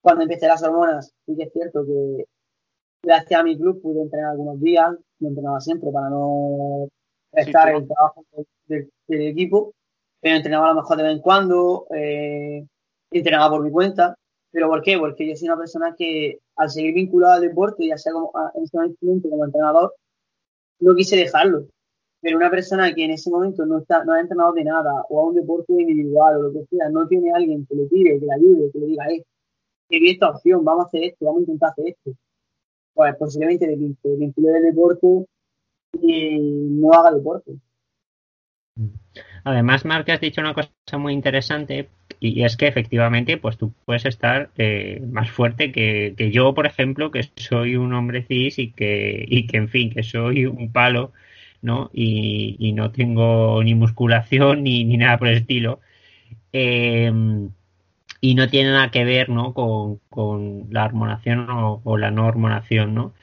Cuando 0.00 0.22
empecé 0.22 0.48
las 0.48 0.62
hormonas, 0.62 1.14
sí 1.24 1.36
que 1.36 1.44
es 1.44 1.52
cierto 1.52 1.84
que 1.86 2.24
gracias 3.04 3.40
a 3.40 3.44
mi 3.44 3.56
club 3.56 3.80
pude 3.80 4.02
entrenar 4.02 4.32
algunos 4.32 4.60
días, 4.60 4.96
entrenaba 5.28 5.60
siempre 5.60 5.90
para 5.90 6.10
no 6.10 6.88
estar 7.32 7.68
en 7.70 7.76
el 7.76 7.88
trabajo 7.88 8.24
del 8.66 8.88
equipo 9.08 9.72
pero 10.22 10.36
entrenaba 10.36 10.66
a 10.66 10.74
lo 10.74 10.82
mejor 10.82 10.96
de 10.96 11.02
vez 11.02 11.12
en 11.14 11.20
cuando, 11.20 11.86
eh, 11.90 12.64
entrenaba 13.10 13.50
por 13.50 13.64
mi 13.64 13.72
cuenta. 13.72 14.16
¿Pero 14.52 14.68
por 14.68 14.82
qué? 14.82 14.96
Porque 14.96 15.28
yo 15.28 15.34
soy 15.34 15.48
una 15.48 15.58
persona 15.58 15.94
que 15.98 16.38
al 16.56 16.70
seguir 16.70 16.94
vinculada 16.94 17.34
al 17.34 17.42
deporte, 17.42 17.88
ya 17.88 17.98
sea 17.98 18.12
como, 18.12 18.30
en 18.54 18.62
ese 18.62 18.76
momento 19.02 19.30
como 19.30 19.44
entrenador, 19.44 19.94
no 20.80 20.94
quise 20.94 21.16
dejarlo. 21.16 21.66
Pero 22.20 22.36
una 22.36 22.50
persona 22.50 22.94
que 22.94 23.04
en 23.04 23.10
ese 23.10 23.30
momento 23.30 23.66
no, 23.66 23.78
está, 23.78 24.04
no 24.04 24.12
ha 24.12 24.20
entrenado 24.20 24.52
de 24.52 24.62
nada, 24.62 25.04
o 25.08 25.20
a 25.20 25.26
un 25.26 25.34
deporte 25.34 25.72
individual, 25.72 26.36
o 26.36 26.42
lo 26.42 26.52
que 26.52 26.66
sea, 26.70 26.88
no 26.88 27.08
tiene 27.08 27.32
alguien 27.32 27.66
que 27.66 27.74
le 27.74 27.86
tire, 27.88 28.20
que 28.20 28.26
le 28.26 28.32
ayude, 28.32 28.70
que 28.72 28.78
le 28.78 28.86
diga, 28.86 29.06
eh, 29.10 29.24
que 29.88 29.98
vi 29.98 30.10
esta 30.10 30.30
opción, 30.30 30.64
vamos 30.64 30.84
a 30.84 30.86
hacer 30.86 31.02
esto, 31.02 31.26
vamos 31.26 31.40
a 31.40 31.42
intentar 31.42 31.70
hacer 31.70 31.88
esto. 31.88 32.12
Pues 32.94 33.16
posiblemente 33.16 33.66
de 33.66 33.76
vincule 33.76 34.52
del 34.52 34.62
deporte 34.62 35.26
y 36.00 36.38
no 36.38 36.92
haga 36.92 37.12
deporte. 37.12 37.52
Además, 39.44 39.84
Marc, 39.84 40.08
has 40.08 40.20
dicho 40.20 40.40
una 40.40 40.54
cosa 40.54 40.70
muy 40.98 41.12
interesante 41.12 41.88
y 42.20 42.44
es 42.44 42.56
que 42.56 42.68
efectivamente, 42.68 43.36
pues 43.36 43.58
tú 43.58 43.74
puedes 43.84 44.06
estar 44.06 44.50
eh, 44.56 45.02
más 45.10 45.30
fuerte 45.30 45.72
que, 45.72 46.14
yo, 46.32 46.54
por 46.54 46.66
ejemplo, 46.66 47.10
que 47.10 47.28
soy 47.36 47.76
un 47.76 47.92
hombre 47.92 48.22
cis 48.22 48.58
y 48.58 48.70
que, 48.72 49.24
y 49.26 49.46
que 49.46 49.56
en 49.56 49.68
fin, 49.68 49.90
que 49.90 50.02
soy 50.02 50.46
un 50.46 50.72
palo, 50.72 51.12
¿no? 51.60 51.90
Y, 51.92 52.72
no 52.74 52.92
tengo 52.92 53.62
ni 53.62 53.74
musculación 53.74 54.62
ni, 54.62 54.84
ni 54.84 54.96
nada 54.96 55.18
por 55.18 55.28
el 55.28 55.38
estilo. 55.38 55.80
Em, 56.52 57.50
y 58.22 58.36
no 58.36 58.48
tiene 58.48 58.70
nada 58.70 58.90
que 58.92 59.04
ver, 59.04 59.28
¿no? 59.30 59.52
Con, 59.52 59.98
con 60.08 60.68
la 60.70 60.84
hormonación 60.86 61.48
o, 61.50 61.98
la 61.98 62.12
no 62.12 62.26
hormonación, 62.26 62.94
¿no? 62.94 63.14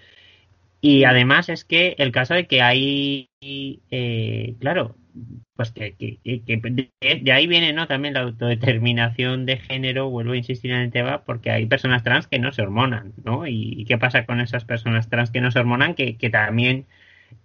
Y 0.81 1.05
además 1.05 1.49
es 1.49 1.65
que 1.65 1.95
el 1.99 2.11
caso 2.11 2.33
de 2.33 2.47
que 2.47 2.61
hay, 2.61 3.29
eh, 3.41 4.55
claro, 4.59 4.97
pues 5.55 5.71
que, 5.71 5.95
de, 6.21 7.31
ahí 7.31 7.47
viene 7.47 7.73
no 7.73 7.87
también 7.87 8.13
la 8.13 8.21
autodeterminación 8.21 9.45
de 9.45 9.57
género 9.57 10.09
vuelvo 10.09 10.33
a 10.33 10.37
insistir 10.37 10.71
en 10.71 10.81
el 10.81 10.91
tema 10.91 11.23
porque 11.23 11.51
hay 11.51 11.65
personas 11.65 12.03
trans 12.03 12.27
que 12.27 12.39
no 12.39 12.51
se 12.51 12.61
hormonan 12.61 13.13
no 13.23 13.47
y, 13.47 13.85
qué 13.85 13.97
pasa 13.97 14.25
con 14.25 14.39
esas 14.41 14.65
personas 14.65 15.09
trans 15.09 15.31
que 15.31 15.41
no 15.41 15.51
se 15.51 15.59
hormonan 15.59 15.95
que, 15.95 16.13
también 16.31 16.87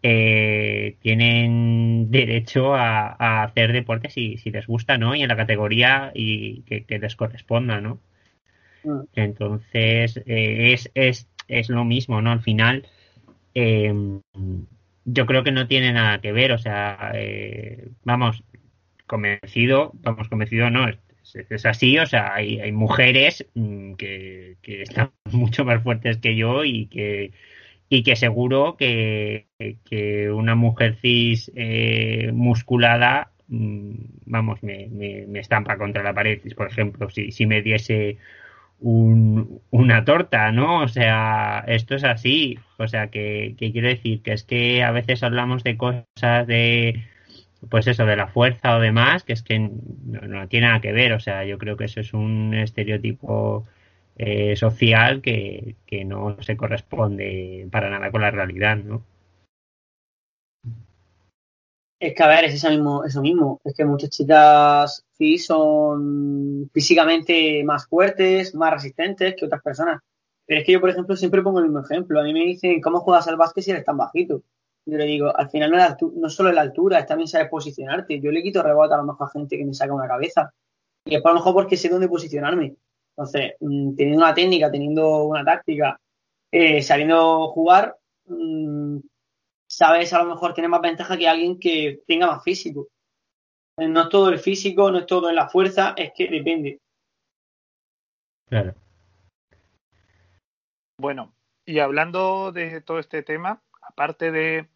eh, 0.03 0.97
tienen 1.01 2.11
derecho 2.11 2.75
a, 2.75 3.43
hacer 3.45 3.73
deporte 3.73 4.11
si, 4.11 4.37
si, 4.39 4.51
les 4.51 4.67
gusta 4.67 4.99
no 4.99 5.15
y 5.15 5.23
en 5.23 5.29
la 5.29 5.37
categoría 5.37 6.13
y 6.15 6.63
que, 6.63 6.85
les 6.99 7.17
corresponda 7.17 7.81
no 7.81 7.99
mm. 8.85 9.01
entonces 9.15 10.19
eh, 10.27 10.73
es, 10.73 10.91
es, 10.95 11.29
es 11.49 11.69
lo 11.69 11.85
mismo 11.85 12.21
no 12.21 12.33
al 12.33 12.41
final 12.41 12.87
eh, 13.55 13.93
yo 15.05 15.27
creo 15.27 15.45
que 15.45 15.53
no 15.53 15.69
tiene 15.69 15.93
nada 15.93 16.21
que 16.21 16.33
ver, 16.33 16.53
o 16.53 16.59
sea, 16.59 17.13
eh, 17.15 17.89
vamos, 18.05 18.43
convencido, 19.07 19.93
vamos, 20.03 20.29
convencido 20.29 20.71
no, 20.71 20.89
es, 20.89 21.67
así, 21.67 21.99
o 21.99 22.07
sea, 22.07 22.35
hay, 22.35 22.61
hay 22.61 22.73
mujeres 22.73 23.47
mm, 23.55 23.95
que, 23.95 24.57
están 24.63 25.11
mucho 25.33 25.65
más 25.65 25.83
fuertes 25.83 26.19
que 26.19 26.37
yo 26.37 26.65
y 26.65 26.87
que, 26.87 27.33
y 27.89 28.03
que 28.03 28.17
seguro 28.17 28.77
que, 28.77 29.47
que 29.85 30.31
una 30.31 30.55
mujer 30.55 30.97
cis 31.01 31.51
eh, 31.55 32.31
musculada, 32.33 33.33
mm, 33.49 33.95
vamos, 34.27 34.63
me, 34.63 34.89
me, 34.89 35.41
estampa 35.41 35.77
contra 35.77 36.03
la 36.03 36.15
pared, 36.15 36.41
por 36.57 36.69
ejemplo, 36.69 37.11
si, 37.11 37.31
si 37.31 37.47
me 37.47 37.63
diese 37.63 38.19
un, 38.81 39.63
una 39.71 40.05
torta, 40.05 40.53
¿no? 40.53 40.83
O 40.83 40.89
sea, 40.89 41.65
esto 41.67 41.95
es 41.97 42.05
así. 42.05 42.59
O 42.79 42.87
sea, 42.89 43.09
que, 43.09 43.55
quiero 43.59 43.89
decir 43.89 44.23
que 44.23 44.33
es 44.33 44.45
que 44.45 44.83
a 44.83 44.91
veces 44.93 45.23
hablamos 45.23 45.65
de 45.65 45.77
cosas 45.77 46.47
de, 46.47 47.05
pues 47.71 47.87
eso, 47.87 48.05
de 48.07 48.17
la 48.17 48.29
fuerza 48.29 48.77
o 48.77 48.81
demás, 48.81 49.25
que 49.25 49.33
es 49.33 49.43
que 49.43 49.59
no, 49.59 50.49
tiene 50.49 50.67
nada 50.67 50.81
que 50.81 50.93
ver. 50.93 51.13
O 51.15 51.21
sea, 51.21 51.45
yo 51.45 51.59
creo 51.59 51.77
que 51.77 51.85
eso 51.87 52.01
es 52.01 52.13
un 52.13 52.55
estereotipo 52.55 53.67
eh, 54.17 54.57
social 54.57 55.21
que, 55.21 55.77
que 55.87 56.05
no 56.05 56.37
se 56.43 56.57
corresponde 56.57 57.69
para 57.71 57.91
nada 57.91 58.11
con 58.11 58.23
la 58.23 58.31
realidad, 58.31 58.77
¿no? 58.77 59.05
Es 62.05 62.15
que, 62.15 62.23
a 62.23 62.29
ver, 62.29 62.45
es 62.45 62.55
eso 62.55 62.69
mismo, 62.69 63.05
eso 63.05 63.23
mismo. 63.23 63.61
Es 63.65 63.75
que 63.75 63.85
muchas 63.85 64.11
chicas 64.11 65.05
sí 65.13 65.39
son 65.39 66.69
físicamente 66.73 67.65
más 67.65 67.87
fuertes, 67.87 68.55
más 68.55 68.73
resistentes 68.75 69.35
que 69.39 69.47
otras 69.47 69.63
personas. 69.63 70.03
Pero 70.47 70.61
es 70.61 70.67
que 70.67 70.73
yo, 70.73 70.81
por 70.81 70.91
ejemplo, 70.91 71.17
siempre 71.17 71.43
pongo 71.43 71.61
el 71.61 71.67
mismo 71.67 71.81
ejemplo. 71.81 72.21
A 72.21 72.25
mí 72.25 72.33
me 72.35 72.41
dicen, 72.41 72.81
¿cómo 72.83 73.01
juegas 73.01 73.27
al 73.29 73.37
básquet 73.37 73.65
si 73.65 73.71
eres 73.71 73.85
tan 73.85 73.97
bajito? 73.97 74.43
Yo 74.87 74.99
le 74.99 75.07
digo, 75.07 75.35
al 75.35 75.49
final 75.49 75.71
no, 75.71 75.79
es 75.79 75.97
no 76.15 76.29
solo 76.29 76.53
la 76.53 76.61
altura, 76.61 76.99
es 76.99 77.07
también 77.07 77.29
saber 77.29 77.49
posicionarte. 77.49 78.21
Yo 78.21 78.31
le 78.31 78.43
quito 78.43 78.63
rebote 78.63 78.93
a 78.93 78.99
lo 78.99 79.05
mejor 79.05 79.29
a 79.29 79.31
gente 79.31 79.57
que 79.57 79.65
me 79.65 79.73
saca 79.73 79.95
una 79.95 80.07
cabeza. 80.09 80.53
Y 81.07 81.15
es 81.15 81.23
por 81.23 81.33
lo 81.33 81.39
mejor 81.39 81.55
porque 81.55 81.79
sé 81.79 81.89
dónde 81.89 82.09
posicionarme. 82.09 82.77
Entonces, 83.17 83.55
mm, 83.61 83.95
teniendo 83.97 84.25
una 84.25 84.35
técnica, 84.35 84.71
teniendo 84.71 85.25
una 85.25 85.45
táctica, 85.45 86.01
eh, 86.51 86.83
sabiendo 86.83 87.49
jugar, 87.49 87.97
mm, 88.27 88.99
sabes 89.69 90.13
a 90.13 90.23
lo 90.23 90.31
mejor 90.31 90.55
tener 90.55 90.71
más 90.71 90.81
ventaja 90.81 91.17
que 91.17 91.29
alguien 91.29 91.59
que 91.59 92.03
tenga 92.07 92.27
más 92.27 92.43
físico. 92.43 92.89
Eh, 93.79 93.89
no 93.89 94.03
es 94.03 94.09
todo 94.09 94.29
el 94.29 94.39
físico, 94.39 94.91
no 94.91 94.99
es 94.99 95.07
todo 95.07 95.29
en 95.29 95.37
la 95.37 95.49
fuerza, 95.49 95.95
es 95.97 96.13
que 96.15 96.29
depende. 96.29 96.81
Claro. 98.49 98.75
Bueno, 100.99 101.35
y 101.67 101.79
hablando 101.79 102.53
de 102.53 102.81
todo 102.81 102.99
este 102.99 103.23
tema, 103.23 103.63
aparte 103.83 104.31
de 104.31 104.69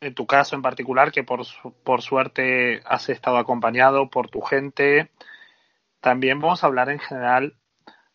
en 0.00 0.14
tu 0.14 0.26
caso 0.26 0.56
en 0.56 0.62
particular, 0.62 1.12
que 1.12 1.24
por, 1.24 1.42
por 1.84 2.02
suerte 2.02 2.80
has 2.86 3.08
estado 3.08 3.36
acompañado 3.36 4.08
por 4.08 4.30
tu 4.30 4.40
gente, 4.40 5.10
también 6.00 6.40
vamos 6.40 6.62
a 6.62 6.66
hablar 6.66 6.88
en 6.88 6.98
general 6.98 7.56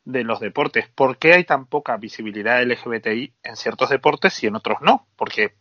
de 0.04 0.24
los 0.24 0.40
deportes. 0.40 0.88
¿Por 0.90 1.18
qué 1.18 1.34
hay 1.34 1.44
tan 1.44 1.66
poca 1.66 1.98
visibilidad 1.98 2.62
LGBTI 2.62 3.34
en 3.44 3.56
ciertos 3.56 3.90
deportes 3.90 4.44
y 4.44 4.48
en 4.48 4.56
otros 4.56 4.82
no? 4.82 5.08
Porque 5.16 5.56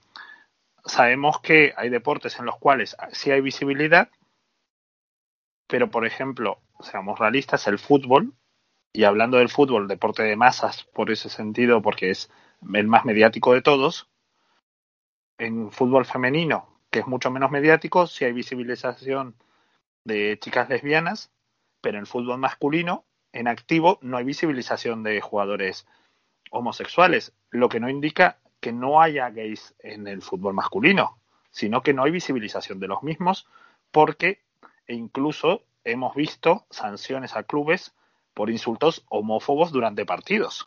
sabemos 0.85 1.41
que 1.41 1.73
hay 1.77 1.89
deportes 1.89 2.39
en 2.39 2.45
los 2.45 2.57
cuales 2.59 2.97
sí 3.13 3.31
hay 3.31 3.41
visibilidad, 3.41 4.11
pero 5.67 5.91
por 5.91 6.07
ejemplo, 6.07 6.61
seamos 6.81 7.19
realistas, 7.19 7.67
el 7.67 7.79
fútbol, 7.79 8.35
y 8.93 9.05
hablando 9.05 9.39
del 9.39 9.49
fútbol, 9.49 9.89
deporte 9.89 10.23
de 10.23 10.37
masas 10.37 10.85
por 10.85 11.11
ese 11.11 11.29
sentido, 11.29 11.83
porque 11.83 12.11
es 12.11 12.31
el 12.73 12.87
más 12.87 13.05
mediático 13.05 13.55
de 13.55 13.63
todos, 13.63 14.09
en 15.39 15.73
fútbol 15.73 16.05
femenino, 16.05 16.81
que 16.91 17.01
es 17.01 17.07
mucho 17.07 17.31
menos 17.31 17.51
mediático, 17.51 18.07
sí 18.07 18.25
hay 18.25 18.33
visibilización 18.33 19.37
de 20.05 20.39
chicas 20.39 20.69
lesbianas, 20.69 21.34
pero 21.85 21.99
en 21.99 22.01
el 22.01 22.07
fútbol 22.07 22.39
masculino, 22.39 23.05
en 23.31 23.47
activo, 23.47 23.99
no 24.01 24.17
hay 24.17 24.25
visibilización 24.25 25.03
de 25.03 25.21
jugadores 25.21 25.87
homosexuales, 26.51 27.35
lo 27.51 27.69
que 27.69 27.79
no 27.79 27.91
indica 27.91 28.39
que 28.61 28.73
no 28.73 29.03
haya 29.03 29.29
gays 29.29 29.75
en 29.81 30.09
el 30.09 30.23
fútbol 30.23 30.55
masculino, 30.55 31.19
sino 31.51 31.83
que 31.83 31.93
no 31.93 32.05
hay 32.05 32.11
visibilización 32.11 32.81
de 32.81 32.89
los 32.89 33.03
mismos, 33.03 33.47
porque 33.91 34.41
incluso 34.89 35.61
hemos 35.85 36.15
visto 36.15 36.65
sanciones 36.71 37.37
a 37.37 37.43
clubes 37.43 37.93
por 38.33 38.49
insultos 38.49 39.05
homófobos 39.11 39.71
durante 39.71 40.07
partidos. 40.07 40.67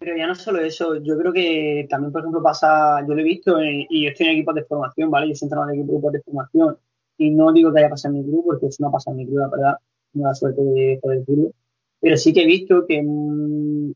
Pero 0.00 0.16
ya 0.16 0.26
no 0.26 0.34
solo 0.34 0.58
eso, 0.58 0.96
yo 0.96 1.16
creo 1.16 1.32
que 1.32 1.86
también, 1.88 2.10
por 2.10 2.22
ejemplo, 2.22 2.42
pasa, 2.42 3.00
yo 3.06 3.14
lo 3.14 3.20
he 3.20 3.24
visto 3.24 3.62
y 3.62 4.04
yo 4.04 4.10
estoy 4.10 4.26
en 4.26 4.32
equipos 4.32 4.56
de 4.56 4.64
formación, 4.64 5.08
¿vale? 5.08 5.28
Yo 5.28 5.34
estoy 5.34 5.46
entrenando 5.46 5.72
en 5.72 5.80
equipos 5.82 6.12
de 6.12 6.22
formación 6.22 6.78
y 7.18 7.30
no 7.30 7.52
digo 7.52 7.72
que 7.72 7.80
haya 7.80 7.90
pasado 7.90 8.14
en 8.14 8.20
mi 8.20 8.30
club 8.30 8.44
porque 8.46 8.66
eso 8.66 8.82
no 8.82 8.88
ha 8.88 8.92
pasado 8.92 9.14
en 9.14 9.18
mi 9.18 9.26
club, 9.26 9.40
la 9.40 9.48
verdad, 9.48 9.74
no 10.14 10.26
la 10.26 10.34
suerte 10.34 10.62
de 10.62 10.98
poder 11.02 11.20
decirlo, 11.20 11.52
pero 12.00 12.16
sí 12.16 12.32
que 12.32 12.42
he 12.42 12.46
visto 12.46 12.86
que 12.86 12.98
en, 12.98 13.94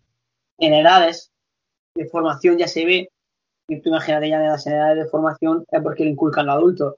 edades 0.58 1.30
de 1.94 2.06
formación 2.06 2.58
ya 2.58 2.68
se 2.68 2.84
ve, 2.84 3.08
y 3.68 3.80
tú 3.80 3.88
imagínate 3.88 4.28
ya 4.28 4.36
en 4.36 4.48
las 4.48 4.66
edades 4.66 5.04
de 5.04 5.10
formación 5.10 5.64
es 5.70 5.82
porque 5.82 6.04
le 6.04 6.10
inculcan 6.10 6.46
los 6.46 6.56
adultos. 6.56 6.94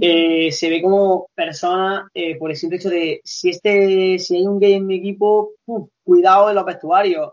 Eh, 0.00 0.52
se 0.52 0.70
ve 0.70 0.80
como 0.80 1.28
persona 1.34 2.08
eh, 2.14 2.38
por 2.38 2.50
el 2.50 2.56
simple 2.56 2.78
hecho 2.78 2.88
de 2.88 3.20
si 3.24 3.50
este 3.50 4.18
si 4.18 4.36
hay 4.36 4.46
un 4.46 4.60
gay 4.60 4.74
en 4.74 4.86
mi 4.86 4.96
equipo, 4.96 5.54
cuidado 6.04 6.48
de 6.48 6.54
los 6.54 6.64
vestuarios, 6.64 7.32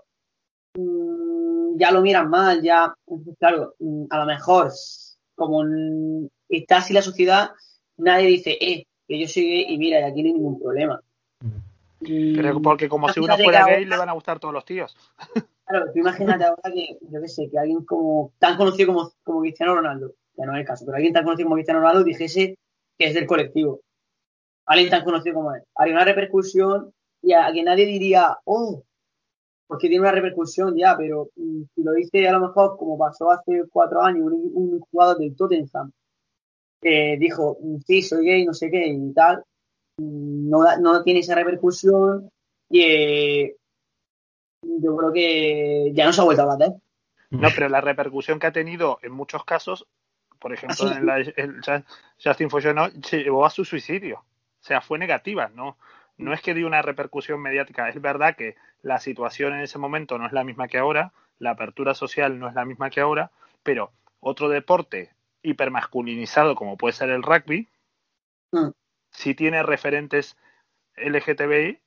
Mm, 0.75 1.77
ya 1.77 1.91
lo 1.91 2.01
miran 2.01 2.29
mal, 2.29 2.61
ya, 2.61 2.93
claro, 3.39 3.75
mm, 3.79 4.05
a 4.09 4.19
lo 4.19 4.25
mejor, 4.25 4.71
como 5.35 5.63
está 6.49 6.77
así 6.77 6.93
la 6.93 7.01
sociedad, 7.01 7.51
nadie 7.97 8.27
dice, 8.27 8.57
eh, 8.59 8.85
que 9.07 9.19
yo 9.19 9.27
soy 9.27 9.43
gay 9.43 9.65
y 9.69 9.77
mira, 9.77 9.99
y 9.99 10.03
aquí 10.03 10.23
no 10.23 10.27
hay 10.27 10.33
ningún 10.33 10.59
problema. 10.59 11.01
Pero 11.99 12.61
porque 12.61 12.89
como 12.89 13.09
si 13.09 13.19
uno 13.19 13.37
fuera 13.37 13.65
gay 13.65 13.85
le 13.85 13.97
van 13.97 14.09
a 14.09 14.13
gustar 14.13 14.39
todos 14.39 14.53
los 14.53 14.65
tíos. 14.65 14.95
Claro, 15.67 15.87
tú 15.91 15.97
imagínate 15.97 16.43
ahora 16.43 16.71
que, 16.71 16.99
yo 17.09 17.19
qué 17.19 17.27
sé, 17.27 17.49
que 17.49 17.57
alguien 17.57 17.83
como 17.85 18.31
tan 18.37 18.55
conocido 18.55 18.93
como, 18.93 19.11
como 19.23 19.41
Cristiano 19.41 19.73
Ronaldo, 19.73 20.13
ya 20.37 20.45
no 20.45 20.53
es 20.53 20.59
el 20.59 20.65
caso, 20.67 20.85
pero 20.85 20.97
alguien 20.97 21.11
tan 21.11 21.23
conocido 21.23 21.47
como 21.47 21.55
Cristiano 21.55 21.79
Ronaldo 21.79 22.03
dijese 22.03 22.59
que 22.99 23.07
es 23.07 23.15
del 23.15 23.25
colectivo. 23.25 23.79
Alguien 24.67 24.91
tan 24.91 25.03
conocido 25.03 25.33
como 25.33 25.55
él. 25.55 25.63
Haría 25.73 25.95
una 25.95 26.05
repercusión 26.05 26.93
y 27.23 27.33
a, 27.33 27.47
a 27.47 27.51
que 27.51 27.63
nadie 27.63 27.87
diría, 27.87 28.37
oh, 28.43 28.83
porque 29.67 29.87
tiene 29.87 30.01
una 30.01 30.11
repercusión 30.11 30.75
ya, 30.77 30.95
pero 30.97 31.29
mm, 31.35 31.63
si 31.73 31.83
lo 31.83 31.93
dice 31.93 32.27
a 32.27 32.33
lo 32.33 32.47
mejor 32.47 32.77
como 32.77 32.97
pasó 32.97 33.31
hace 33.31 33.63
cuatro 33.71 34.01
años 34.01 34.27
un, 34.31 34.79
jugador 34.79 35.17
del 35.17 35.35
Tottenham, 35.35 35.91
que 36.85 37.17
dijo, 37.17 37.57
sí, 37.87 38.03
soy 38.03 38.25
gay, 38.27 38.45
no 38.45 38.53
sé 38.53 38.69
qué, 38.69 38.85
y 38.85 39.11
tal, 39.11 39.43
no, 39.97 40.77
no 40.79 41.01
tiene 41.01 41.21
esa 41.21 41.33
repercusión 41.33 42.29
y 42.69 42.81
eh, 42.81 43.55
yo 44.61 44.95
creo 44.95 45.11
que 45.11 45.91
ya 45.95 46.05
no 46.05 46.13
se 46.13 46.21
ha 46.21 46.25
vuelto 46.25 46.43
a 46.43 46.57
bater. 46.57 46.73
No, 47.31 47.49
pero 47.55 47.69
la 47.69 47.81
repercusión 47.81 48.37
que 48.37 48.45
ha 48.45 48.51
tenido 48.51 48.99
en 49.01 49.13
muchos 49.13 49.43
casos, 49.45 49.87
por 50.37 50.53
ejemplo, 50.53 50.91
en 50.91 51.07
la, 51.07 51.17
el 51.17 51.61
Justin 52.23 52.51
Follon 52.51 53.03
se 53.03 53.23
llevó 53.23 53.47
a 53.47 53.49
su 53.49 53.65
suicidio. 53.65 54.19
O 54.19 54.67
sea, 54.67 54.79
fue 54.79 54.99
negativa, 54.99 55.49
¿no? 55.49 55.77
no 56.17 56.33
es 56.33 56.41
que 56.41 56.53
dio 56.53 56.67
una 56.67 56.83
repercusión 56.83 57.41
mediática, 57.41 57.89
es 57.89 57.99
verdad 57.99 58.35
que 58.35 58.55
la 58.83 58.99
situación 58.99 59.53
en 59.53 59.61
ese 59.61 59.79
momento 59.79 60.19
no 60.19 60.27
es 60.27 60.33
la 60.33 60.43
misma 60.43 60.67
que 60.67 60.77
ahora, 60.77 61.13
la 61.39 61.51
apertura 61.51 61.95
social 61.95 62.39
no 62.39 62.47
es 62.47 62.53
la 62.53 62.63
misma 62.63 62.91
que 62.91 63.01
ahora, 63.01 63.31
pero 63.63 63.91
otro 64.19 64.49
deporte 64.49 65.14
hipermasculinizado 65.45 66.55
como 66.55 66.77
puede 66.77 66.93
ser 66.93 67.09
el 67.09 67.23
rugby, 67.23 67.69
mm. 68.51 68.69
sí 69.11 69.35
tiene 69.35 69.63
referentes 69.63 70.37
LGTBI 70.97 71.79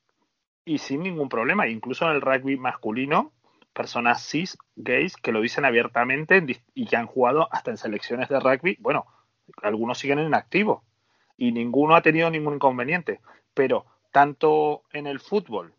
y 0.65 0.77
sin 0.77 1.03
ningún 1.03 1.29
problema, 1.29 1.67
incluso 1.67 2.05
en 2.05 2.11
el 2.11 2.21
rugby 2.21 2.57
masculino, 2.57 3.31
personas 3.73 4.25
cis, 4.25 4.57
gays, 4.75 5.15
que 5.17 5.31
lo 5.31 5.41
dicen 5.41 5.65
abiertamente 5.65 6.43
y 6.73 6.85
que 6.85 6.95
han 6.95 7.07
jugado 7.07 7.47
hasta 7.51 7.71
en 7.71 7.77
selecciones 7.77 8.29
de 8.29 8.39
rugby, 8.39 8.77
bueno, 8.79 9.05
algunos 9.61 9.97
siguen 9.97 10.19
en 10.19 10.33
activo 10.33 10.83
y 11.37 11.51
ninguno 11.51 11.95
ha 11.95 12.01
tenido 12.01 12.29
ningún 12.29 12.55
inconveniente, 12.55 13.21
pero 13.53 13.85
tanto 14.11 14.83
en 14.91 15.07
el 15.07 15.19
fútbol 15.19 15.73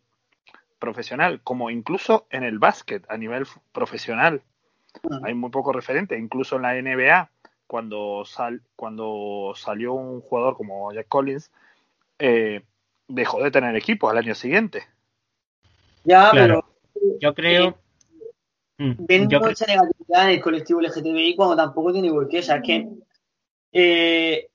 profesional 0.79 1.41
como 1.43 1.71
incluso 1.71 2.27
en 2.31 2.43
el 2.43 2.59
básquet 2.59 3.05
a 3.11 3.17
nivel 3.17 3.47
profesional. 3.73 4.43
Hay 5.23 5.35
muy 5.35 5.51
poco 5.51 5.73
referente, 5.73 6.19
incluso 6.19 6.57
en 6.57 6.63
la 6.63 6.75
NBA, 6.75 7.31
cuando, 7.71 8.25
sal, 8.25 8.63
cuando 8.75 9.53
salió 9.55 9.95
un 9.95 10.23
jugador 10.23 10.57
como 10.57 10.93
Jack 10.93 11.07
Collins, 11.07 11.53
eh, 12.19 12.63
dejó 13.07 13.41
de 13.41 13.53
tener 13.53 13.77
equipo 13.77 14.11
al 14.11 14.19
año 14.19 14.35
siguiente. 14.35 14.89
Ya, 16.03 16.31
pero 16.33 16.65
yo 17.21 17.33
creo. 17.33 17.79
Mm, 18.77 19.07
ven 19.07 19.23
mucha 19.23 19.67
negatividad 19.67 20.25
en 20.25 20.31
el 20.31 20.41
colectivo 20.41 20.81
LGTBI 20.81 21.37
cuando 21.37 21.55
tampoco 21.55 21.93
tiene 21.93 22.11
por 22.11 22.27
qué. 22.27 22.41
O 22.41 22.43
sea, 22.43 22.57
es 22.57 22.63
que 22.65 22.89
eh, 23.71 24.49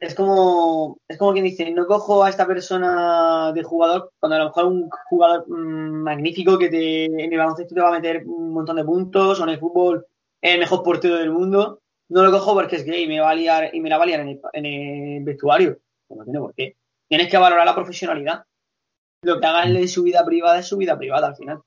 es 0.00 0.14
como, 0.14 1.00
es 1.06 1.18
como 1.18 1.34
quien 1.34 1.44
dice, 1.44 1.70
no 1.70 1.86
cojo 1.86 2.24
a 2.24 2.30
esta 2.30 2.46
persona 2.46 3.52
de 3.52 3.62
jugador 3.62 4.12
cuando 4.18 4.36
a 4.36 4.38
lo 4.38 4.44
mejor 4.46 4.64
un 4.64 4.88
jugador 5.10 5.44
mm, 5.46 6.02
magnífico 6.02 6.56
que 6.56 6.70
te, 6.70 7.04
en 7.04 7.30
el 7.30 7.38
baloncesto 7.38 7.74
te 7.74 7.82
va 7.82 7.88
a 7.88 8.00
meter 8.00 8.22
un 8.24 8.54
montón 8.54 8.76
de 8.76 8.84
puntos 8.84 9.38
o 9.38 9.42
en 9.42 9.50
el 9.50 9.58
fútbol 9.58 10.06
es 10.40 10.54
el 10.54 10.60
mejor 10.60 10.82
portero 10.82 11.16
del 11.16 11.30
mundo, 11.30 11.82
no 12.08 12.22
lo 12.22 12.30
cojo 12.30 12.54
porque 12.54 12.76
es 12.76 12.84
gay 12.84 13.04
y 13.04 13.08
me 13.08 13.20
va 13.20 13.30
a 13.30 13.34
liar, 13.34 13.70
y 13.72 13.80
me 13.80 13.88
la 13.88 13.98
va 13.98 14.04
a 14.04 14.06
liar 14.06 14.20
en 14.20 14.66
el, 14.66 15.24
vestuario. 15.24 15.78
No 16.08 16.24
tiene 16.24 16.40
por 16.40 16.54
qué. 16.54 16.76
Tienes 17.06 17.28
que 17.28 17.36
valorar 17.36 17.66
la 17.66 17.74
profesionalidad. 17.74 18.44
Lo 19.22 19.40
que 19.40 19.46
hagan 19.46 19.74
de 19.74 19.88
su 19.88 20.02
vida 20.02 20.24
privada 20.24 20.58
es 20.58 20.66
su 20.66 20.76
vida 20.76 20.96
privada 20.96 21.28
al 21.28 21.36
final. 21.36 21.60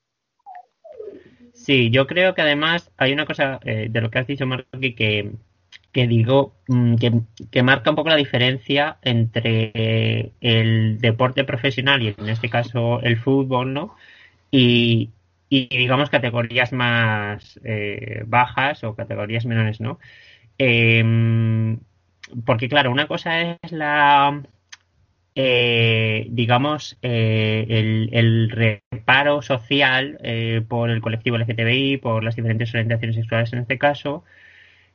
Sí, 1.54 1.92
yo 1.92 2.08
creo 2.08 2.34
que 2.34 2.42
además 2.42 2.92
hay 2.98 3.14
una 3.14 3.26
cosa 3.26 3.60
eh, 3.64 3.88
de 3.90 4.02
lo 4.02 4.10
que 4.10 4.20
has 4.20 4.28
dicho, 4.28 4.48
Marky, 4.48 4.96
que, 4.96 5.32
que 5.92 6.08
digo 6.08 6.56
mm, 6.68 6.96
que, 7.52 7.64
marca 7.64 7.90
un 7.92 7.96
poco 7.96 8.10
la 8.10 8.16
diferencia 8.16 8.98
entre 9.04 10.32
el 10.42 11.00
deporte 11.00 11.44
profesional 11.44 12.02
y 12.02 12.16
en 12.18 12.30
este 12.30 12.50
caso 12.50 13.02
el 13.02 13.18
fútbol, 13.18 13.74
¿no? 13.74 13.96
Y, 14.50 15.12
digamos 15.50 16.10
categorías 16.10 16.72
más 16.72 17.60
eh, 17.66 18.24
bajas 18.26 18.86
o 18.86 18.96
categorías 18.96 19.46
menores, 19.46 19.82
¿no? 19.82 20.00
Em, 20.64 21.80
porque 22.46 22.70
claro, 22.70 22.92
una 22.92 23.08
cosa 23.08 23.58
es 23.64 23.72
la 23.72 24.44
eh, 25.34 26.28
digamos 26.30 26.98
eh, 27.02 27.66
el, 28.12 28.50
reparo 28.50 29.42
social 29.42 30.20
por 30.68 30.92
el 30.92 31.02
colectivo 31.02 31.38
LGTBI, 31.38 31.98
por 31.98 32.24
las 32.24 32.36
diferentes 32.36 32.74
orientaciones 32.76 33.16
sexuales 33.16 33.52
en 33.54 33.60
este 33.60 33.80
caso, 33.80 34.24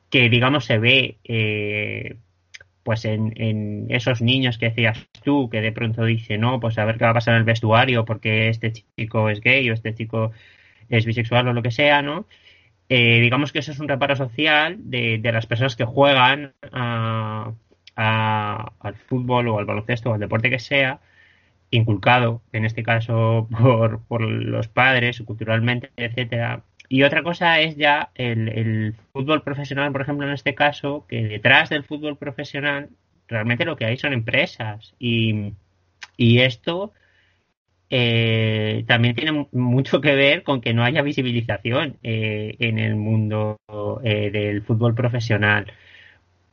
que 0.09 0.29
digamos 0.29 0.65
se 0.65 0.79
ve 0.79 1.17
eh, 1.25 2.15
pues 2.83 3.05
en, 3.05 3.33
en, 3.35 3.87
esos 3.89 4.21
niños 4.21 4.57
que 4.57 4.69
decías 4.69 5.07
tú, 5.23 5.49
que 5.49 5.61
de 5.61 5.73
pronto 5.73 6.05
dicen, 6.05 6.41
no, 6.41 6.59
pues 6.61 6.77
a 6.77 6.85
ver 6.85 6.97
qué 6.97 7.05
va 7.05 7.11
a 7.11 7.15
pasar 7.15 7.33
en 7.35 7.39
el 7.39 7.45
vestuario 7.45 8.05
porque 8.05 8.49
este 8.49 8.71
chico 8.71 9.29
es 9.29 9.41
gay 9.41 9.69
o 9.69 9.73
este 9.73 9.93
chico 9.95 10.31
es 10.89 11.05
bisexual 11.05 11.49
o 11.49 11.53
lo 11.53 11.63
que 11.63 11.71
sea, 11.71 12.01
¿no? 12.01 12.27
Eh, 12.89 13.19
digamos 13.19 13.51
que 13.51 13.59
eso 13.59 13.71
es 13.71 13.79
un 13.79 13.87
reparo 13.87 14.15
social 14.15 14.77
de, 14.79 15.17
de 15.17 15.31
las 15.31 15.45
personas 15.45 15.75
que 15.75 15.85
juegan 15.85 16.53
a, 16.71 17.53
al 17.95 18.95
fútbol 18.95 19.49
o 19.49 19.59
al 19.59 19.65
baloncesto 19.65 20.11
o 20.11 20.13
al 20.13 20.19
deporte 20.19 20.49
que 20.49 20.59
sea, 20.59 21.01
inculcado, 21.71 22.41
en 22.53 22.65
este 22.65 22.83
caso 22.83 23.47
por, 23.61 24.01
por 24.07 24.21
los 24.21 24.67
padres, 24.67 25.21
culturalmente, 25.25 25.91
etcétera. 25.97 26.63
Y 26.89 27.03
otra 27.03 27.23
cosa 27.23 27.59
es 27.59 27.75
ya 27.75 28.11
el, 28.15 28.47
el, 28.49 28.95
fútbol 29.11 29.43
profesional, 29.43 29.91
por 29.91 30.01
ejemplo, 30.01 30.25
en 30.25 30.33
este 30.33 30.55
caso, 30.55 31.05
que 31.07 31.23
detrás 31.23 31.69
del 31.69 31.83
fútbol 31.83 32.17
profesional 32.17 32.89
realmente 33.27 33.65
lo 33.65 33.75
que 33.75 33.85
hay 33.85 33.97
son 33.97 34.13
empresas. 34.13 34.95
Y, 34.99 35.53
y 36.15 36.39
esto 36.39 36.93
eh, 37.89 38.46
también 38.83 39.15
tiene 39.15 39.47
mucho 39.51 40.01
que 40.01 40.15
ver 40.15 40.43
con 40.43 40.61
que 40.61 40.73
no 40.73 40.83
haya 40.83 41.01
visibilización 41.01 41.97
eh, 42.03 42.55
en 42.59 42.79
el 42.79 42.95
mundo 42.95 43.59
eh, 44.03 44.29
del 44.31 44.63
fútbol 44.63 44.95
profesional. 44.95 45.71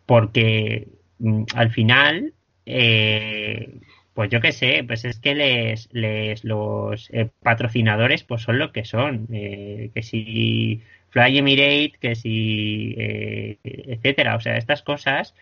Porque 0.07 0.89
mm, 1.19 1.45
al 1.55 1.71
final, 1.71 2.35
eh, 2.67 3.79
pues 4.15 4.31
yo 4.31 4.41
qué 4.41 4.53
sé, 4.53 4.85
pues 4.87 5.05
es 5.05 5.19
que 5.21 5.35
les, 5.35 5.89
les 5.93 6.45
los 6.45 7.11
eh, 7.13 7.31
patrocinadores 7.43 8.25
pues 8.25 8.43
son 8.43 8.59
lo 8.59 8.73
que 8.73 8.85
son. 8.85 9.29
Eh, 9.33 9.91
que 9.95 10.03
si 10.03 10.83
Fly 11.11 11.39
Emirate, 11.39 11.95
que 12.01 12.15
si, 12.17 12.95
etcétera. 12.99 14.37
O 14.37 14.41
sea, 14.41 14.57
estas 14.57 14.83
cosas 14.83 15.35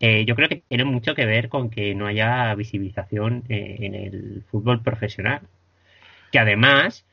eh, 0.00 0.24
yo 0.26 0.36
creo 0.36 0.48
que 0.48 0.56
tiene 0.68 0.84
mucho 0.84 1.14
que 1.14 1.26
ver 1.26 1.48
con 1.48 1.70
que 1.70 1.94
no 1.94 2.06
haya 2.06 2.54
visibilización 2.54 3.44
eh, 3.48 3.76
en 3.80 3.94
el 3.94 4.44
fútbol 4.50 4.82
profesional. 4.82 5.42
Que 6.32 6.38
además, 6.38 7.06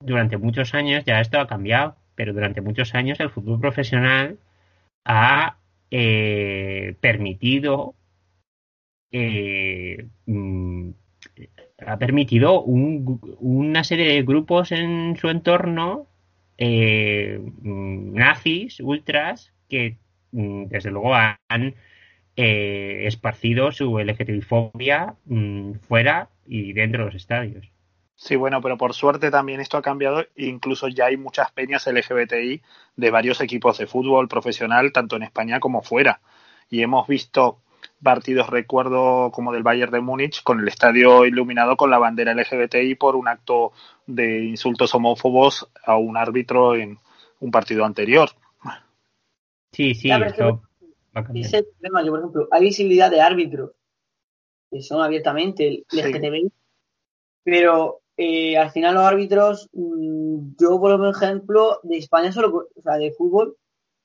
durante 0.00 0.36
muchos 0.36 0.74
años, 0.74 1.04
ya 1.04 1.20
esto 1.20 1.40
ha 1.40 1.46
cambiado, 1.46 1.96
pero 2.14 2.32
durante 2.32 2.60
muchos 2.60 2.94
años 2.94 3.20
el 3.20 3.30
fútbol 3.30 3.60
profesional 3.60 4.38
ha 5.04 5.56
eh, 5.90 6.96
permitido 7.00 7.94
eh, 9.12 10.06
mm, 10.26 10.90
ha 11.86 11.98
permitido 11.98 12.62
un, 12.62 13.20
una 13.40 13.84
serie 13.84 14.08
de 14.08 14.22
grupos 14.22 14.72
en 14.72 15.16
su 15.16 15.28
entorno 15.28 16.06
eh, 16.58 17.38
mm, 17.40 18.14
nazis, 18.14 18.80
ultras, 18.80 19.52
que 19.68 19.98
mm, 20.32 20.64
desde 20.66 20.90
luego 20.90 21.14
han 21.14 21.74
eh, 22.36 23.04
esparcido 23.06 23.72
su 23.72 23.98
LGTBI-fobia 23.98 25.16
mmm, 25.26 25.72
fuera 25.74 26.30
y 26.46 26.72
dentro 26.72 27.00
de 27.00 27.06
los 27.06 27.14
estadios. 27.14 27.70
Sí, 28.16 28.34
bueno, 28.34 28.62
pero 28.62 28.78
por 28.78 28.94
suerte 28.94 29.30
también 29.30 29.60
esto 29.60 29.76
ha 29.76 29.82
cambiado. 29.82 30.24
Incluso 30.36 30.88
ya 30.88 31.06
hay 31.06 31.18
muchas 31.18 31.52
peñas 31.52 31.86
LGBTI 31.86 32.62
de 32.96 33.10
varios 33.10 33.40
equipos 33.42 33.76
de 33.76 33.86
fútbol 33.86 34.26
profesional, 34.26 34.90
tanto 34.90 35.16
en 35.16 35.22
España 35.22 35.60
como 35.60 35.82
fuera. 35.82 36.20
Y 36.70 36.82
hemos 36.82 37.06
visto 37.06 37.58
partidos, 38.02 38.48
recuerdo, 38.48 39.30
como 39.32 39.52
del 39.52 39.62
Bayern 39.62 39.92
de 39.92 40.00
Múnich, 40.00 40.42
con 40.42 40.60
el 40.60 40.68
estadio 40.68 41.26
iluminado 41.26 41.76
con 41.76 41.90
la 41.90 41.98
bandera 41.98 42.32
LGBTI 42.32 42.94
por 42.94 43.16
un 43.16 43.28
acto 43.28 43.72
de 44.06 44.44
insultos 44.44 44.94
homófobos 44.94 45.68
a 45.84 45.96
un 45.96 46.16
árbitro 46.16 46.74
en 46.74 46.98
un 47.40 47.50
partido 47.50 47.84
anterior. 47.84 48.30
Sí, 49.72 49.94
sí, 49.94 50.10
es 50.10 51.54
el 51.54 51.66
problema, 51.66 52.02
que 52.02 52.10
por 52.10 52.18
ejemplo, 52.18 52.48
hay 52.50 52.62
visibilidad 52.62 53.10
de 53.10 53.20
árbitros 53.20 53.72
que 54.70 54.82
son 54.82 55.02
abiertamente 55.02 55.84
sí. 55.88 56.50
pero 57.44 58.00
eh, 58.16 58.56
al 58.56 58.70
final 58.70 58.94
los 58.94 59.04
árbitros, 59.04 59.68
mmm, 59.72 60.54
yo 60.58 60.80
por 60.80 61.06
ejemplo, 61.08 61.80
de 61.82 61.98
España 61.98 62.32
solo, 62.32 62.68
o 62.74 62.82
sea, 62.82 62.96
de 62.96 63.12
fútbol, 63.12 63.56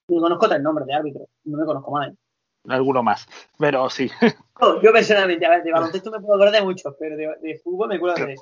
me 0.07 0.19
conozco 0.19 0.49
tres 0.49 0.61
nombres 0.61 0.87
de 0.87 0.93
árbitros, 0.93 1.27
no 1.45 1.57
me 1.57 1.65
conozco 1.65 1.91
más. 1.91 2.09
¿eh? 2.09 2.15
Alguno 2.67 3.01
más, 3.01 3.27
pero 3.57 3.89
sí. 3.89 4.09
No, 4.61 4.79
yo 4.79 4.91
personalmente, 4.91 5.43
a 5.43 5.49
ver, 5.49 5.63
de 5.63 5.71
baloncesto 5.71 6.11
me 6.11 6.19
puedo 6.19 6.35
acordar 6.35 6.53
de 6.53 6.61
muchos, 6.61 6.93
pero 6.99 7.17
de, 7.17 7.35
de 7.41 7.57
fútbol 7.57 7.89
me 7.89 7.95
acuerdo 7.95 8.15
de 8.17 8.23
tres. 8.25 8.41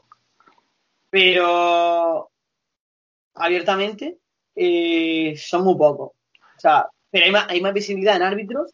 Pero 1.09 2.29
abiertamente 3.35 4.19
eh, 4.53 5.33
son 5.37 5.63
muy 5.63 5.75
pocos. 5.75 6.09
O 6.09 6.59
sea, 6.59 6.87
pero 7.09 7.25
hay 7.25 7.31
más, 7.31 7.45
hay 7.47 7.61
más 7.61 7.73
visibilidad 7.73 8.17
en 8.17 8.23
árbitros 8.23 8.73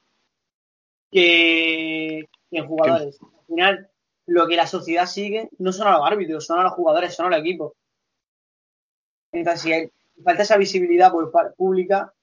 que, 1.12 2.28
que 2.50 2.58
en 2.58 2.68
jugadores. 2.68 3.20
Al 3.22 3.46
final, 3.46 3.90
lo 4.28 4.48
que 4.48 4.56
la 4.56 4.68
sociedad 4.68 5.06
sigue 5.06 5.50
no 5.60 5.72
son 5.72 5.88
a 5.88 5.98
los 5.98 6.06
árbitros, 6.06 6.46
son 6.46 6.60
a 6.60 6.64
los 6.64 6.74
jugadores, 6.74 7.16
son 7.16 7.34
al 7.34 7.40
equipo. 7.40 7.76
Entonces, 9.32 9.62
si 9.62 9.74
hay, 9.74 9.92
falta 10.24 10.44
esa 10.44 10.58
visibilidad 10.58 11.12
por 11.12 11.32
pública. 11.56 12.14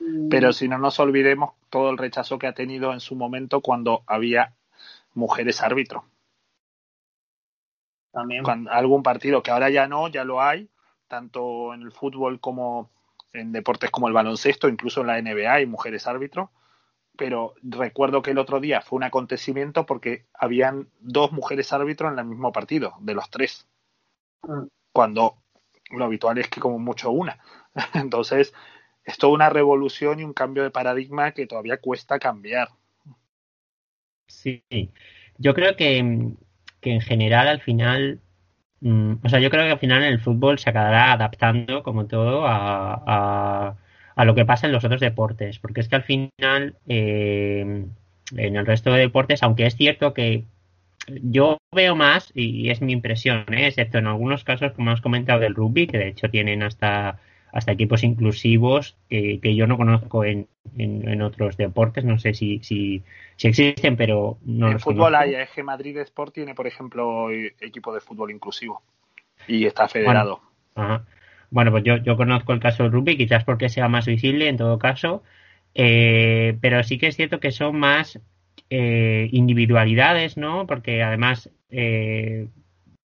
mm, 0.00 0.28
Pero 0.28 0.52
si 0.52 0.68
no 0.68 0.78
nos 0.78 0.98
olvidemos 1.00 1.52
todo 1.70 1.90
el 1.90 1.98
rechazo 1.98 2.38
que 2.38 2.46
ha 2.46 2.54
tenido 2.54 2.92
en 2.92 3.00
su 3.00 3.14
momento 3.14 3.60
cuando 3.60 4.02
había 4.06 4.54
mujeres 5.14 5.62
árbitros. 5.62 6.04
También. 8.12 8.42
Cuando, 8.42 8.70
algún 8.70 9.02
partido 9.02 9.42
que 9.42 9.50
ahora 9.50 9.70
ya 9.70 9.86
no, 9.86 10.08
ya 10.08 10.24
lo 10.24 10.42
hay, 10.42 10.68
tanto 11.06 11.72
en 11.74 11.82
el 11.82 11.92
fútbol 11.92 12.40
como 12.40 12.90
en 13.32 13.52
deportes 13.52 13.90
como 13.90 14.08
el 14.08 14.14
baloncesto, 14.14 14.68
incluso 14.68 15.02
en 15.02 15.06
la 15.06 15.20
NBA 15.20 15.52
hay 15.52 15.66
mujeres 15.66 16.06
árbitros, 16.06 16.50
pero 17.18 17.54
recuerdo 17.62 18.22
que 18.22 18.30
el 18.30 18.38
otro 18.38 18.60
día 18.60 18.80
fue 18.80 18.96
un 18.96 19.04
acontecimiento 19.04 19.84
porque 19.84 20.24
habían 20.32 20.88
dos 21.00 21.32
mujeres 21.32 21.72
árbitros 21.72 22.12
en 22.12 22.18
el 22.18 22.24
mismo 22.24 22.52
partido, 22.52 22.94
de 23.00 23.14
los 23.14 23.28
tres, 23.30 23.66
Mm. 24.42 24.68
cuando 24.92 25.34
lo 25.90 26.04
habitual 26.04 26.38
es 26.38 26.48
que 26.48 26.60
como 26.60 26.78
mucho 26.78 27.10
una. 27.10 27.38
Entonces, 27.94 28.54
es 29.04 29.18
toda 29.18 29.32
una 29.32 29.50
revolución 29.50 30.20
y 30.20 30.24
un 30.24 30.32
cambio 30.32 30.62
de 30.62 30.70
paradigma 30.70 31.32
que 31.32 31.46
todavía 31.46 31.78
cuesta 31.78 32.18
cambiar. 32.18 32.68
Sí, 34.28 34.62
yo 35.38 35.54
creo 35.54 35.76
que, 35.76 36.34
que 36.80 36.92
en 36.92 37.00
general 37.00 37.48
al 37.48 37.60
final 37.60 38.20
Mm, 38.80 39.14
o 39.24 39.28
sea, 39.28 39.40
yo 39.40 39.50
creo 39.50 39.64
que 39.64 39.72
al 39.72 39.78
final 39.78 40.04
el 40.04 40.20
fútbol 40.20 40.58
se 40.58 40.70
acabará 40.70 41.12
adaptando, 41.12 41.82
como 41.82 42.06
todo, 42.06 42.46
a, 42.46 43.02
a, 43.06 43.76
a, 44.18 44.24
lo 44.24 44.34
que 44.34 44.44
pasa 44.44 44.66
en 44.66 44.72
los 44.72 44.84
otros 44.84 45.00
deportes. 45.00 45.58
Porque 45.58 45.80
es 45.80 45.88
que 45.88 45.96
al 45.96 46.02
final, 46.02 46.76
eh, 46.88 47.84
en 48.36 48.56
el 48.56 48.66
resto 48.66 48.92
de 48.92 49.00
deportes, 49.00 49.42
aunque 49.42 49.66
es 49.66 49.76
cierto 49.76 50.14
que 50.14 50.44
yo 51.06 51.58
veo 51.72 51.96
más, 51.96 52.30
y 52.34 52.70
es 52.70 52.82
mi 52.82 52.92
impresión, 52.92 53.44
¿eh? 53.52 53.66
excepto 53.66 53.98
en 53.98 54.06
algunos 54.06 54.44
casos, 54.44 54.72
como 54.72 54.90
has 54.90 55.00
comentado, 55.00 55.40
del 55.40 55.54
rugby, 55.54 55.86
que 55.86 55.98
de 55.98 56.08
hecho 56.08 56.28
tienen 56.28 56.62
hasta, 56.62 57.18
hasta 57.52 57.72
equipos 57.72 58.04
inclusivos 58.04 58.96
que, 59.08 59.40
que 59.40 59.54
yo 59.54 59.66
no 59.66 59.76
conozco 59.76 60.24
en, 60.24 60.48
en, 60.76 61.08
en, 61.08 61.22
otros 61.22 61.56
deportes. 61.56 62.04
No 62.04 62.18
sé 62.18 62.34
si, 62.34 62.60
si, 62.62 63.02
si 63.36 63.48
existen, 63.48 63.96
pero 63.96 64.38
no 64.44 64.66
en 64.66 64.74
los 64.74 64.82
fútbol 64.82 65.12
conozco. 65.12 65.24
hay, 65.24 65.34
Eje 65.34 65.62
Madrid 65.62 65.96
Sport 65.98 66.34
tiene, 66.34 66.54
por 66.54 66.66
ejemplo, 66.66 67.30
equipo 67.30 67.94
de 67.94 68.00
fútbol 68.00 68.30
inclusivo 68.30 68.82
y 69.46 69.64
está 69.64 69.88
federado. 69.88 70.42
Bueno, 70.74 70.92
ajá. 70.92 71.04
Bueno 71.50 71.70
pues 71.70 71.84
yo, 71.84 71.96
yo 71.98 72.16
conozco 72.16 72.52
el 72.52 72.60
caso 72.60 72.82
del 72.82 72.92
rugby, 72.92 73.16
quizás 73.16 73.44
porque 73.44 73.68
sea 73.68 73.88
más 73.88 74.06
visible 74.06 74.48
en 74.48 74.56
todo 74.56 74.78
caso, 74.78 75.22
eh, 75.74 76.56
pero 76.60 76.82
sí 76.84 76.98
que 76.98 77.08
es 77.08 77.16
cierto 77.16 77.40
que 77.40 77.52
son 77.52 77.78
más 77.78 78.20
eh, 78.70 79.28
individualidades, 79.32 80.36
¿no? 80.36 80.66
Porque 80.66 81.02
además, 81.02 81.50
eh, 81.70 82.48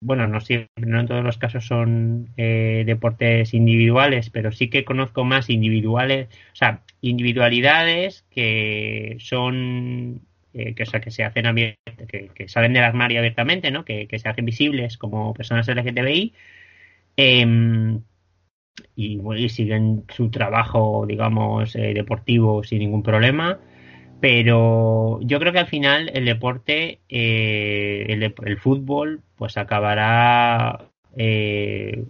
bueno, 0.01 0.27
no 0.27 0.41
siempre, 0.41 0.69
no 0.77 0.99
en 0.99 1.07
todos 1.07 1.23
los 1.23 1.37
casos 1.37 1.65
son 1.65 2.29
eh, 2.37 2.83
deportes 2.85 3.53
individuales, 3.53 4.29
pero 4.29 4.51
sí 4.51 4.69
que 4.69 4.85
conozco 4.85 5.23
más 5.25 5.49
individuales, 5.49 6.29
o 6.53 6.55
sea, 6.55 6.81
individualidades 7.01 8.25
que 8.31 9.17
son 9.19 10.21
eh, 10.53 10.73
que, 10.75 10.83
o 10.83 10.85
sea, 10.85 10.99
que 11.01 11.11
se 11.11 11.23
hacen 11.23 11.55
que, 12.07 12.29
que, 12.33 12.47
salen 12.47 12.73
del 12.73 12.83
armario 12.83 13.19
abiertamente, 13.19 13.71
¿no? 13.71 13.85
Que, 13.85 14.07
que 14.07 14.19
se 14.19 14.27
hacen 14.29 14.45
visibles 14.45 14.97
como 14.97 15.33
personas 15.33 15.67
LGTBI 15.67 16.33
eh, 17.17 17.99
y, 18.95 19.17
bueno, 19.17 19.41
y, 19.41 19.49
siguen 19.49 20.05
su 20.09 20.29
trabajo, 20.29 21.05
digamos, 21.07 21.75
eh, 21.75 21.93
deportivo 21.93 22.63
sin 22.63 22.79
ningún 22.79 23.03
problema. 23.03 23.59
Pero 24.19 25.19
yo 25.21 25.39
creo 25.39 25.51
que 25.51 25.59
al 25.59 25.67
final 25.67 26.11
el 26.13 26.25
deporte, 26.25 26.99
eh, 27.09 28.05
el, 28.09 28.23
el, 28.23 28.57
fútbol, 28.59 29.21
pues 29.35 29.57
acabará 29.57 30.91
eh, 31.17 32.03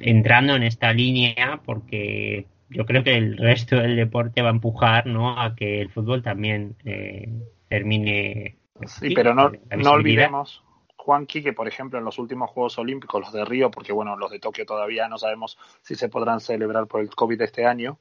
entrando 0.00 0.54
en 0.54 0.62
esta 0.62 0.92
línea 0.92 1.60
porque 1.64 2.46
yo 2.68 2.84
creo 2.84 3.04
que 3.04 3.16
el 3.16 3.36
resto 3.36 3.76
del 3.76 3.96
deporte 3.96 4.42
va 4.42 4.48
a 4.48 4.52
empujar 4.52 5.06
¿no? 5.06 5.40
a 5.40 5.54
que 5.54 5.80
el 5.80 5.90
fútbol 5.90 6.22
también 6.22 6.76
eh, 6.84 7.32
termine. 7.68 8.56
Sí, 8.86 9.08
sí, 9.08 9.14
pero 9.14 9.34
no, 9.34 9.52
no 9.76 9.92
olvidemos, 9.92 10.62
Juanqui, 11.04 11.42
que 11.42 11.52
por 11.52 11.68
ejemplo 11.68 11.98
en 11.98 12.04
los 12.04 12.18
últimos 12.18 12.50
Juegos 12.50 12.78
Olímpicos, 12.78 13.20
los 13.20 13.32
de 13.32 13.44
Río, 13.44 13.70
porque 13.70 13.92
bueno, 13.92 14.16
los 14.16 14.30
de 14.30 14.38
Tokio 14.38 14.64
todavía 14.64 15.06
no 15.08 15.18
sabemos 15.18 15.58
si 15.82 15.94
se 15.94 16.08
podrán 16.08 16.40
celebrar 16.40 16.86
por 16.86 17.02
el 17.02 17.10
COVID 17.10 17.40
este 17.42 17.66
año, 17.66 17.98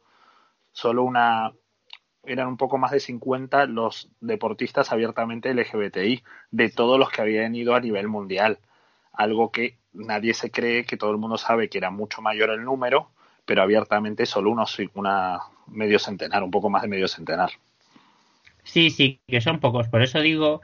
solo 0.72 1.04
una 1.04 1.52
eran 2.26 2.48
un 2.48 2.56
poco 2.56 2.78
más 2.78 2.92
de 2.92 3.02
50 3.02 3.66
los 3.66 4.10
deportistas 4.22 4.94
abiertamente 4.94 5.54
LGBTI, 5.54 6.24
de 6.52 6.70
todos 6.70 6.98
los 6.98 7.10
que 7.10 7.22
habían 7.22 7.54
ido 7.54 7.76
a 7.76 7.82
nivel 7.82 8.08
mundial. 8.08 8.60
Algo 9.12 9.52
que 9.52 9.78
nadie 9.92 10.34
se 10.34 10.50
cree, 10.50 10.86
que 10.86 10.96
todo 10.96 11.12
el 11.12 11.18
mundo 11.18 11.38
sabe 11.38 11.68
que 11.68 11.80
era 11.80 11.92
mucho 11.92 12.22
mayor 12.22 12.52
el 12.52 12.63
número, 12.63 13.10
pero 13.46 13.62
abiertamente 13.62 14.26
solo 14.26 14.52
unos, 14.52 14.78
una 14.94 15.42
medio 15.68 16.00
centenar, 16.00 16.44
un 16.44 16.52
poco 16.52 16.70
más 16.70 16.84
de 16.84 16.88
medio 16.88 17.10
centenar. 17.10 17.52
Sí, 18.63 18.89
sí, 18.89 19.20
que 19.28 19.42
son 19.42 19.60
pocos. 19.60 19.89
Por 19.89 20.02
eso 20.02 20.22
digo 20.22 20.62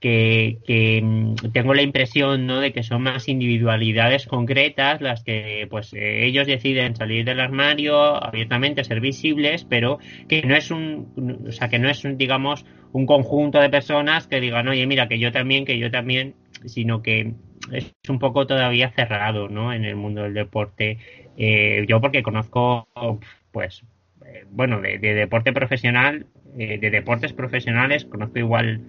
que, 0.00 1.00
mm, 1.02 1.52
tengo 1.52 1.74
la 1.74 1.82
impresión 1.82 2.46
¿no? 2.46 2.60
de 2.60 2.72
que 2.72 2.82
son 2.82 3.02
más 3.02 3.28
individualidades 3.28 4.26
concretas 4.26 5.00
las 5.00 5.22
que 5.22 5.66
pues 5.70 5.92
eh, 5.92 6.26
ellos 6.26 6.46
deciden 6.46 6.96
salir 6.96 7.24
del 7.24 7.38
armario 7.38 7.96
abiertamente 8.24 8.82
ser 8.82 9.00
visibles 9.00 9.64
pero 9.64 9.98
que 10.26 10.42
no 10.42 10.56
es 10.56 10.70
un 10.70 11.44
o 11.46 11.52
sea 11.52 11.68
que 11.68 11.78
no 11.78 11.90
es 11.90 12.04
un 12.04 12.16
digamos 12.16 12.64
un 12.92 13.06
conjunto 13.06 13.60
de 13.60 13.68
personas 13.68 14.26
que 14.26 14.40
digan 14.40 14.68
oye 14.68 14.86
mira 14.86 15.06
que 15.06 15.18
yo 15.18 15.32
también 15.32 15.66
que 15.66 15.78
yo 15.78 15.90
también 15.90 16.34
sino 16.64 17.02
que 17.02 17.34
es 17.70 17.92
un 18.08 18.18
poco 18.18 18.46
todavía 18.46 18.90
cerrado 18.90 19.48
no 19.48 19.72
en 19.72 19.84
el 19.84 19.96
mundo 19.96 20.22
del 20.22 20.34
deporte 20.34 20.98
eh, 21.36 21.84
yo 21.86 22.00
porque 22.00 22.22
conozco 22.22 22.88
pues 23.52 23.84
eh, 24.24 24.46
bueno 24.50 24.80
de, 24.80 24.98
deporte 24.98 25.52
profesional 25.52 26.26
de 26.54 26.90
deportes 26.90 27.32
profesionales 27.32 28.06
conozco 28.06 28.38
igual 28.38 28.80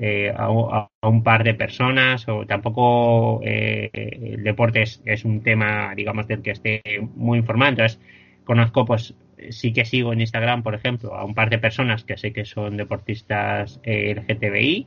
eh, 0.00 0.32
a, 0.34 0.88
un 1.02 1.22
par 1.24 1.42
de 1.42 1.54
personas 1.54 2.28
o 2.28 2.46
tampoco 2.46 3.40
eh, 3.42 3.90
el 3.92 4.44
deporte 4.44 4.82
es, 4.82 5.24
un 5.24 5.42
tema, 5.42 5.92
digamos, 5.96 6.28
del 6.28 6.42
que 6.42 6.52
esté 6.52 6.82
muy 7.16 7.38
informado. 7.38 7.70
Entonces, 7.70 8.00
conozco, 8.44 8.84
pues, 8.84 9.14
sí 9.50 9.72
que 9.72 9.84
sigo 9.84 10.12
en 10.12 10.20
Instagram, 10.20 10.62
por 10.62 10.74
ejemplo, 10.76 11.14
a 11.14 11.24
un 11.24 11.34
par 11.34 11.50
de 11.50 11.58
personas 11.58 12.04
que 12.04 12.16
sé 12.16 12.32
que 12.32 12.44
son 12.44 12.76
deportistas 12.76 13.80
eh, 13.82 14.14
LGTBI, 14.14 14.86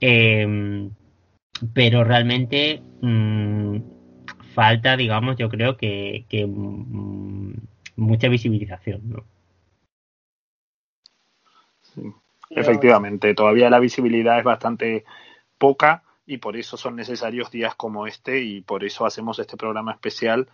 em, 0.00 0.90
pero 1.74 2.04
realmente 2.04 2.82
mm, 3.02 3.76
falta, 4.54 4.96
digamos, 4.96 5.36
yo 5.36 5.48
creo 5.48 5.76
que, 5.76 6.24
mm, 6.46 7.52
mucha 7.96 8.28
visibilización, 8.28 9.02
¿no? 9.10 9.26
Efectivamente, 12.54 13.34
todavía 13.34 13.70
la 13.70 13.78
visibilidad 13.78 14.38
es 14.38 14.44
bastante 14.44 15.04
poca 15.58 16.02
y 16.26 16.38
por 16.38 16.56
eso 16.56 16.76
son 16.76 16.96
necesarios 16.96 17.50
días 17.50 17.74
como 17.74 18.06
este 18.06 18.40
y 18.40 18.60
por 18.60 18.84
eso 18.84 19.06
hacemos 19.06 19.38
este 19.38 19.56
programa 19.56 19.92
especial 19.92 20.48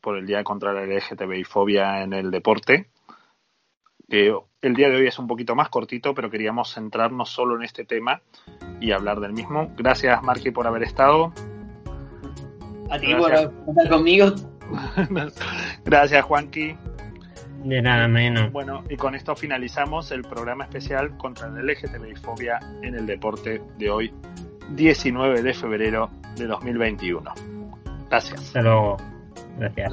por 0.00 0.16
el 0.16 0.26
Día 0.26 0.44
contra 0.44 0.72
la 0.72 0.86
LGTBI 0.86 1.44
fobia 1.44 2.02
en 2.02 2.12
el 2.12 2.30
deporte. 2.30 2.90
el 4.08 4.74
día 4.74 4.88
de 4.88 4.96
hoy 4.96 5.06
es 5.06 5.18
un 5.18 5.26
poquito 5.26 5.54
más 5.54 5.68
cortito, 5.68 6.14
pero 6.14 6.30
queríamos 6.30 6.74
centrarnos 6.74 7.30
solo 7.30 7.56
en 7.56 7.62
este 7.62 7.84
tema 7.84 8.22
y 8.80 8.92
hablar 8.92 9.20
del 9.20 9.32
mismo. 9.32 9.72
Gracias, 9.76 10.22
Marky, 10.22 10.50
por 10.50 10.66
haber 10.66 10.82
estado. 10.82 11.32
A 12.90 12.98
ti 12.98 13.14
por 13.14 13.32
estar 13.32 13.88
conmigo. 13.88 14.32
Gracias, 15.84 16.24
Juanqui. 16.24 16.76
De 17.64 17.82
nada 17.82 18.08
menos. 18.08 18.50
Bueno, 18.52 18.84
y 18.88 18.96
con 18.96 19.14
esto 19.14 19.36
finalizamos 19.36 20.10
el 20.12 20.22
programa 20.22 20.64
especial 20.64 21.16
contra 21.16 21.48
la 21.48 21.60
LGTBI 21.62 22.16
fobia 22.16 22.58
en 22.82 22.94
el 22.94 23.06
deporte 23.06 23.60
de 23.78 23.90
hoy, 23.90 24.12
19 24.70 25.42
de 25.42 25.54
febrero 25.54 26.10
de 26.36 26.46
2021. 26.46 27.32
Gracias. 28.08 28.40
Hasta 28.40 28.62
luego. 28.62 28.96
Gracias. 29.58 29.92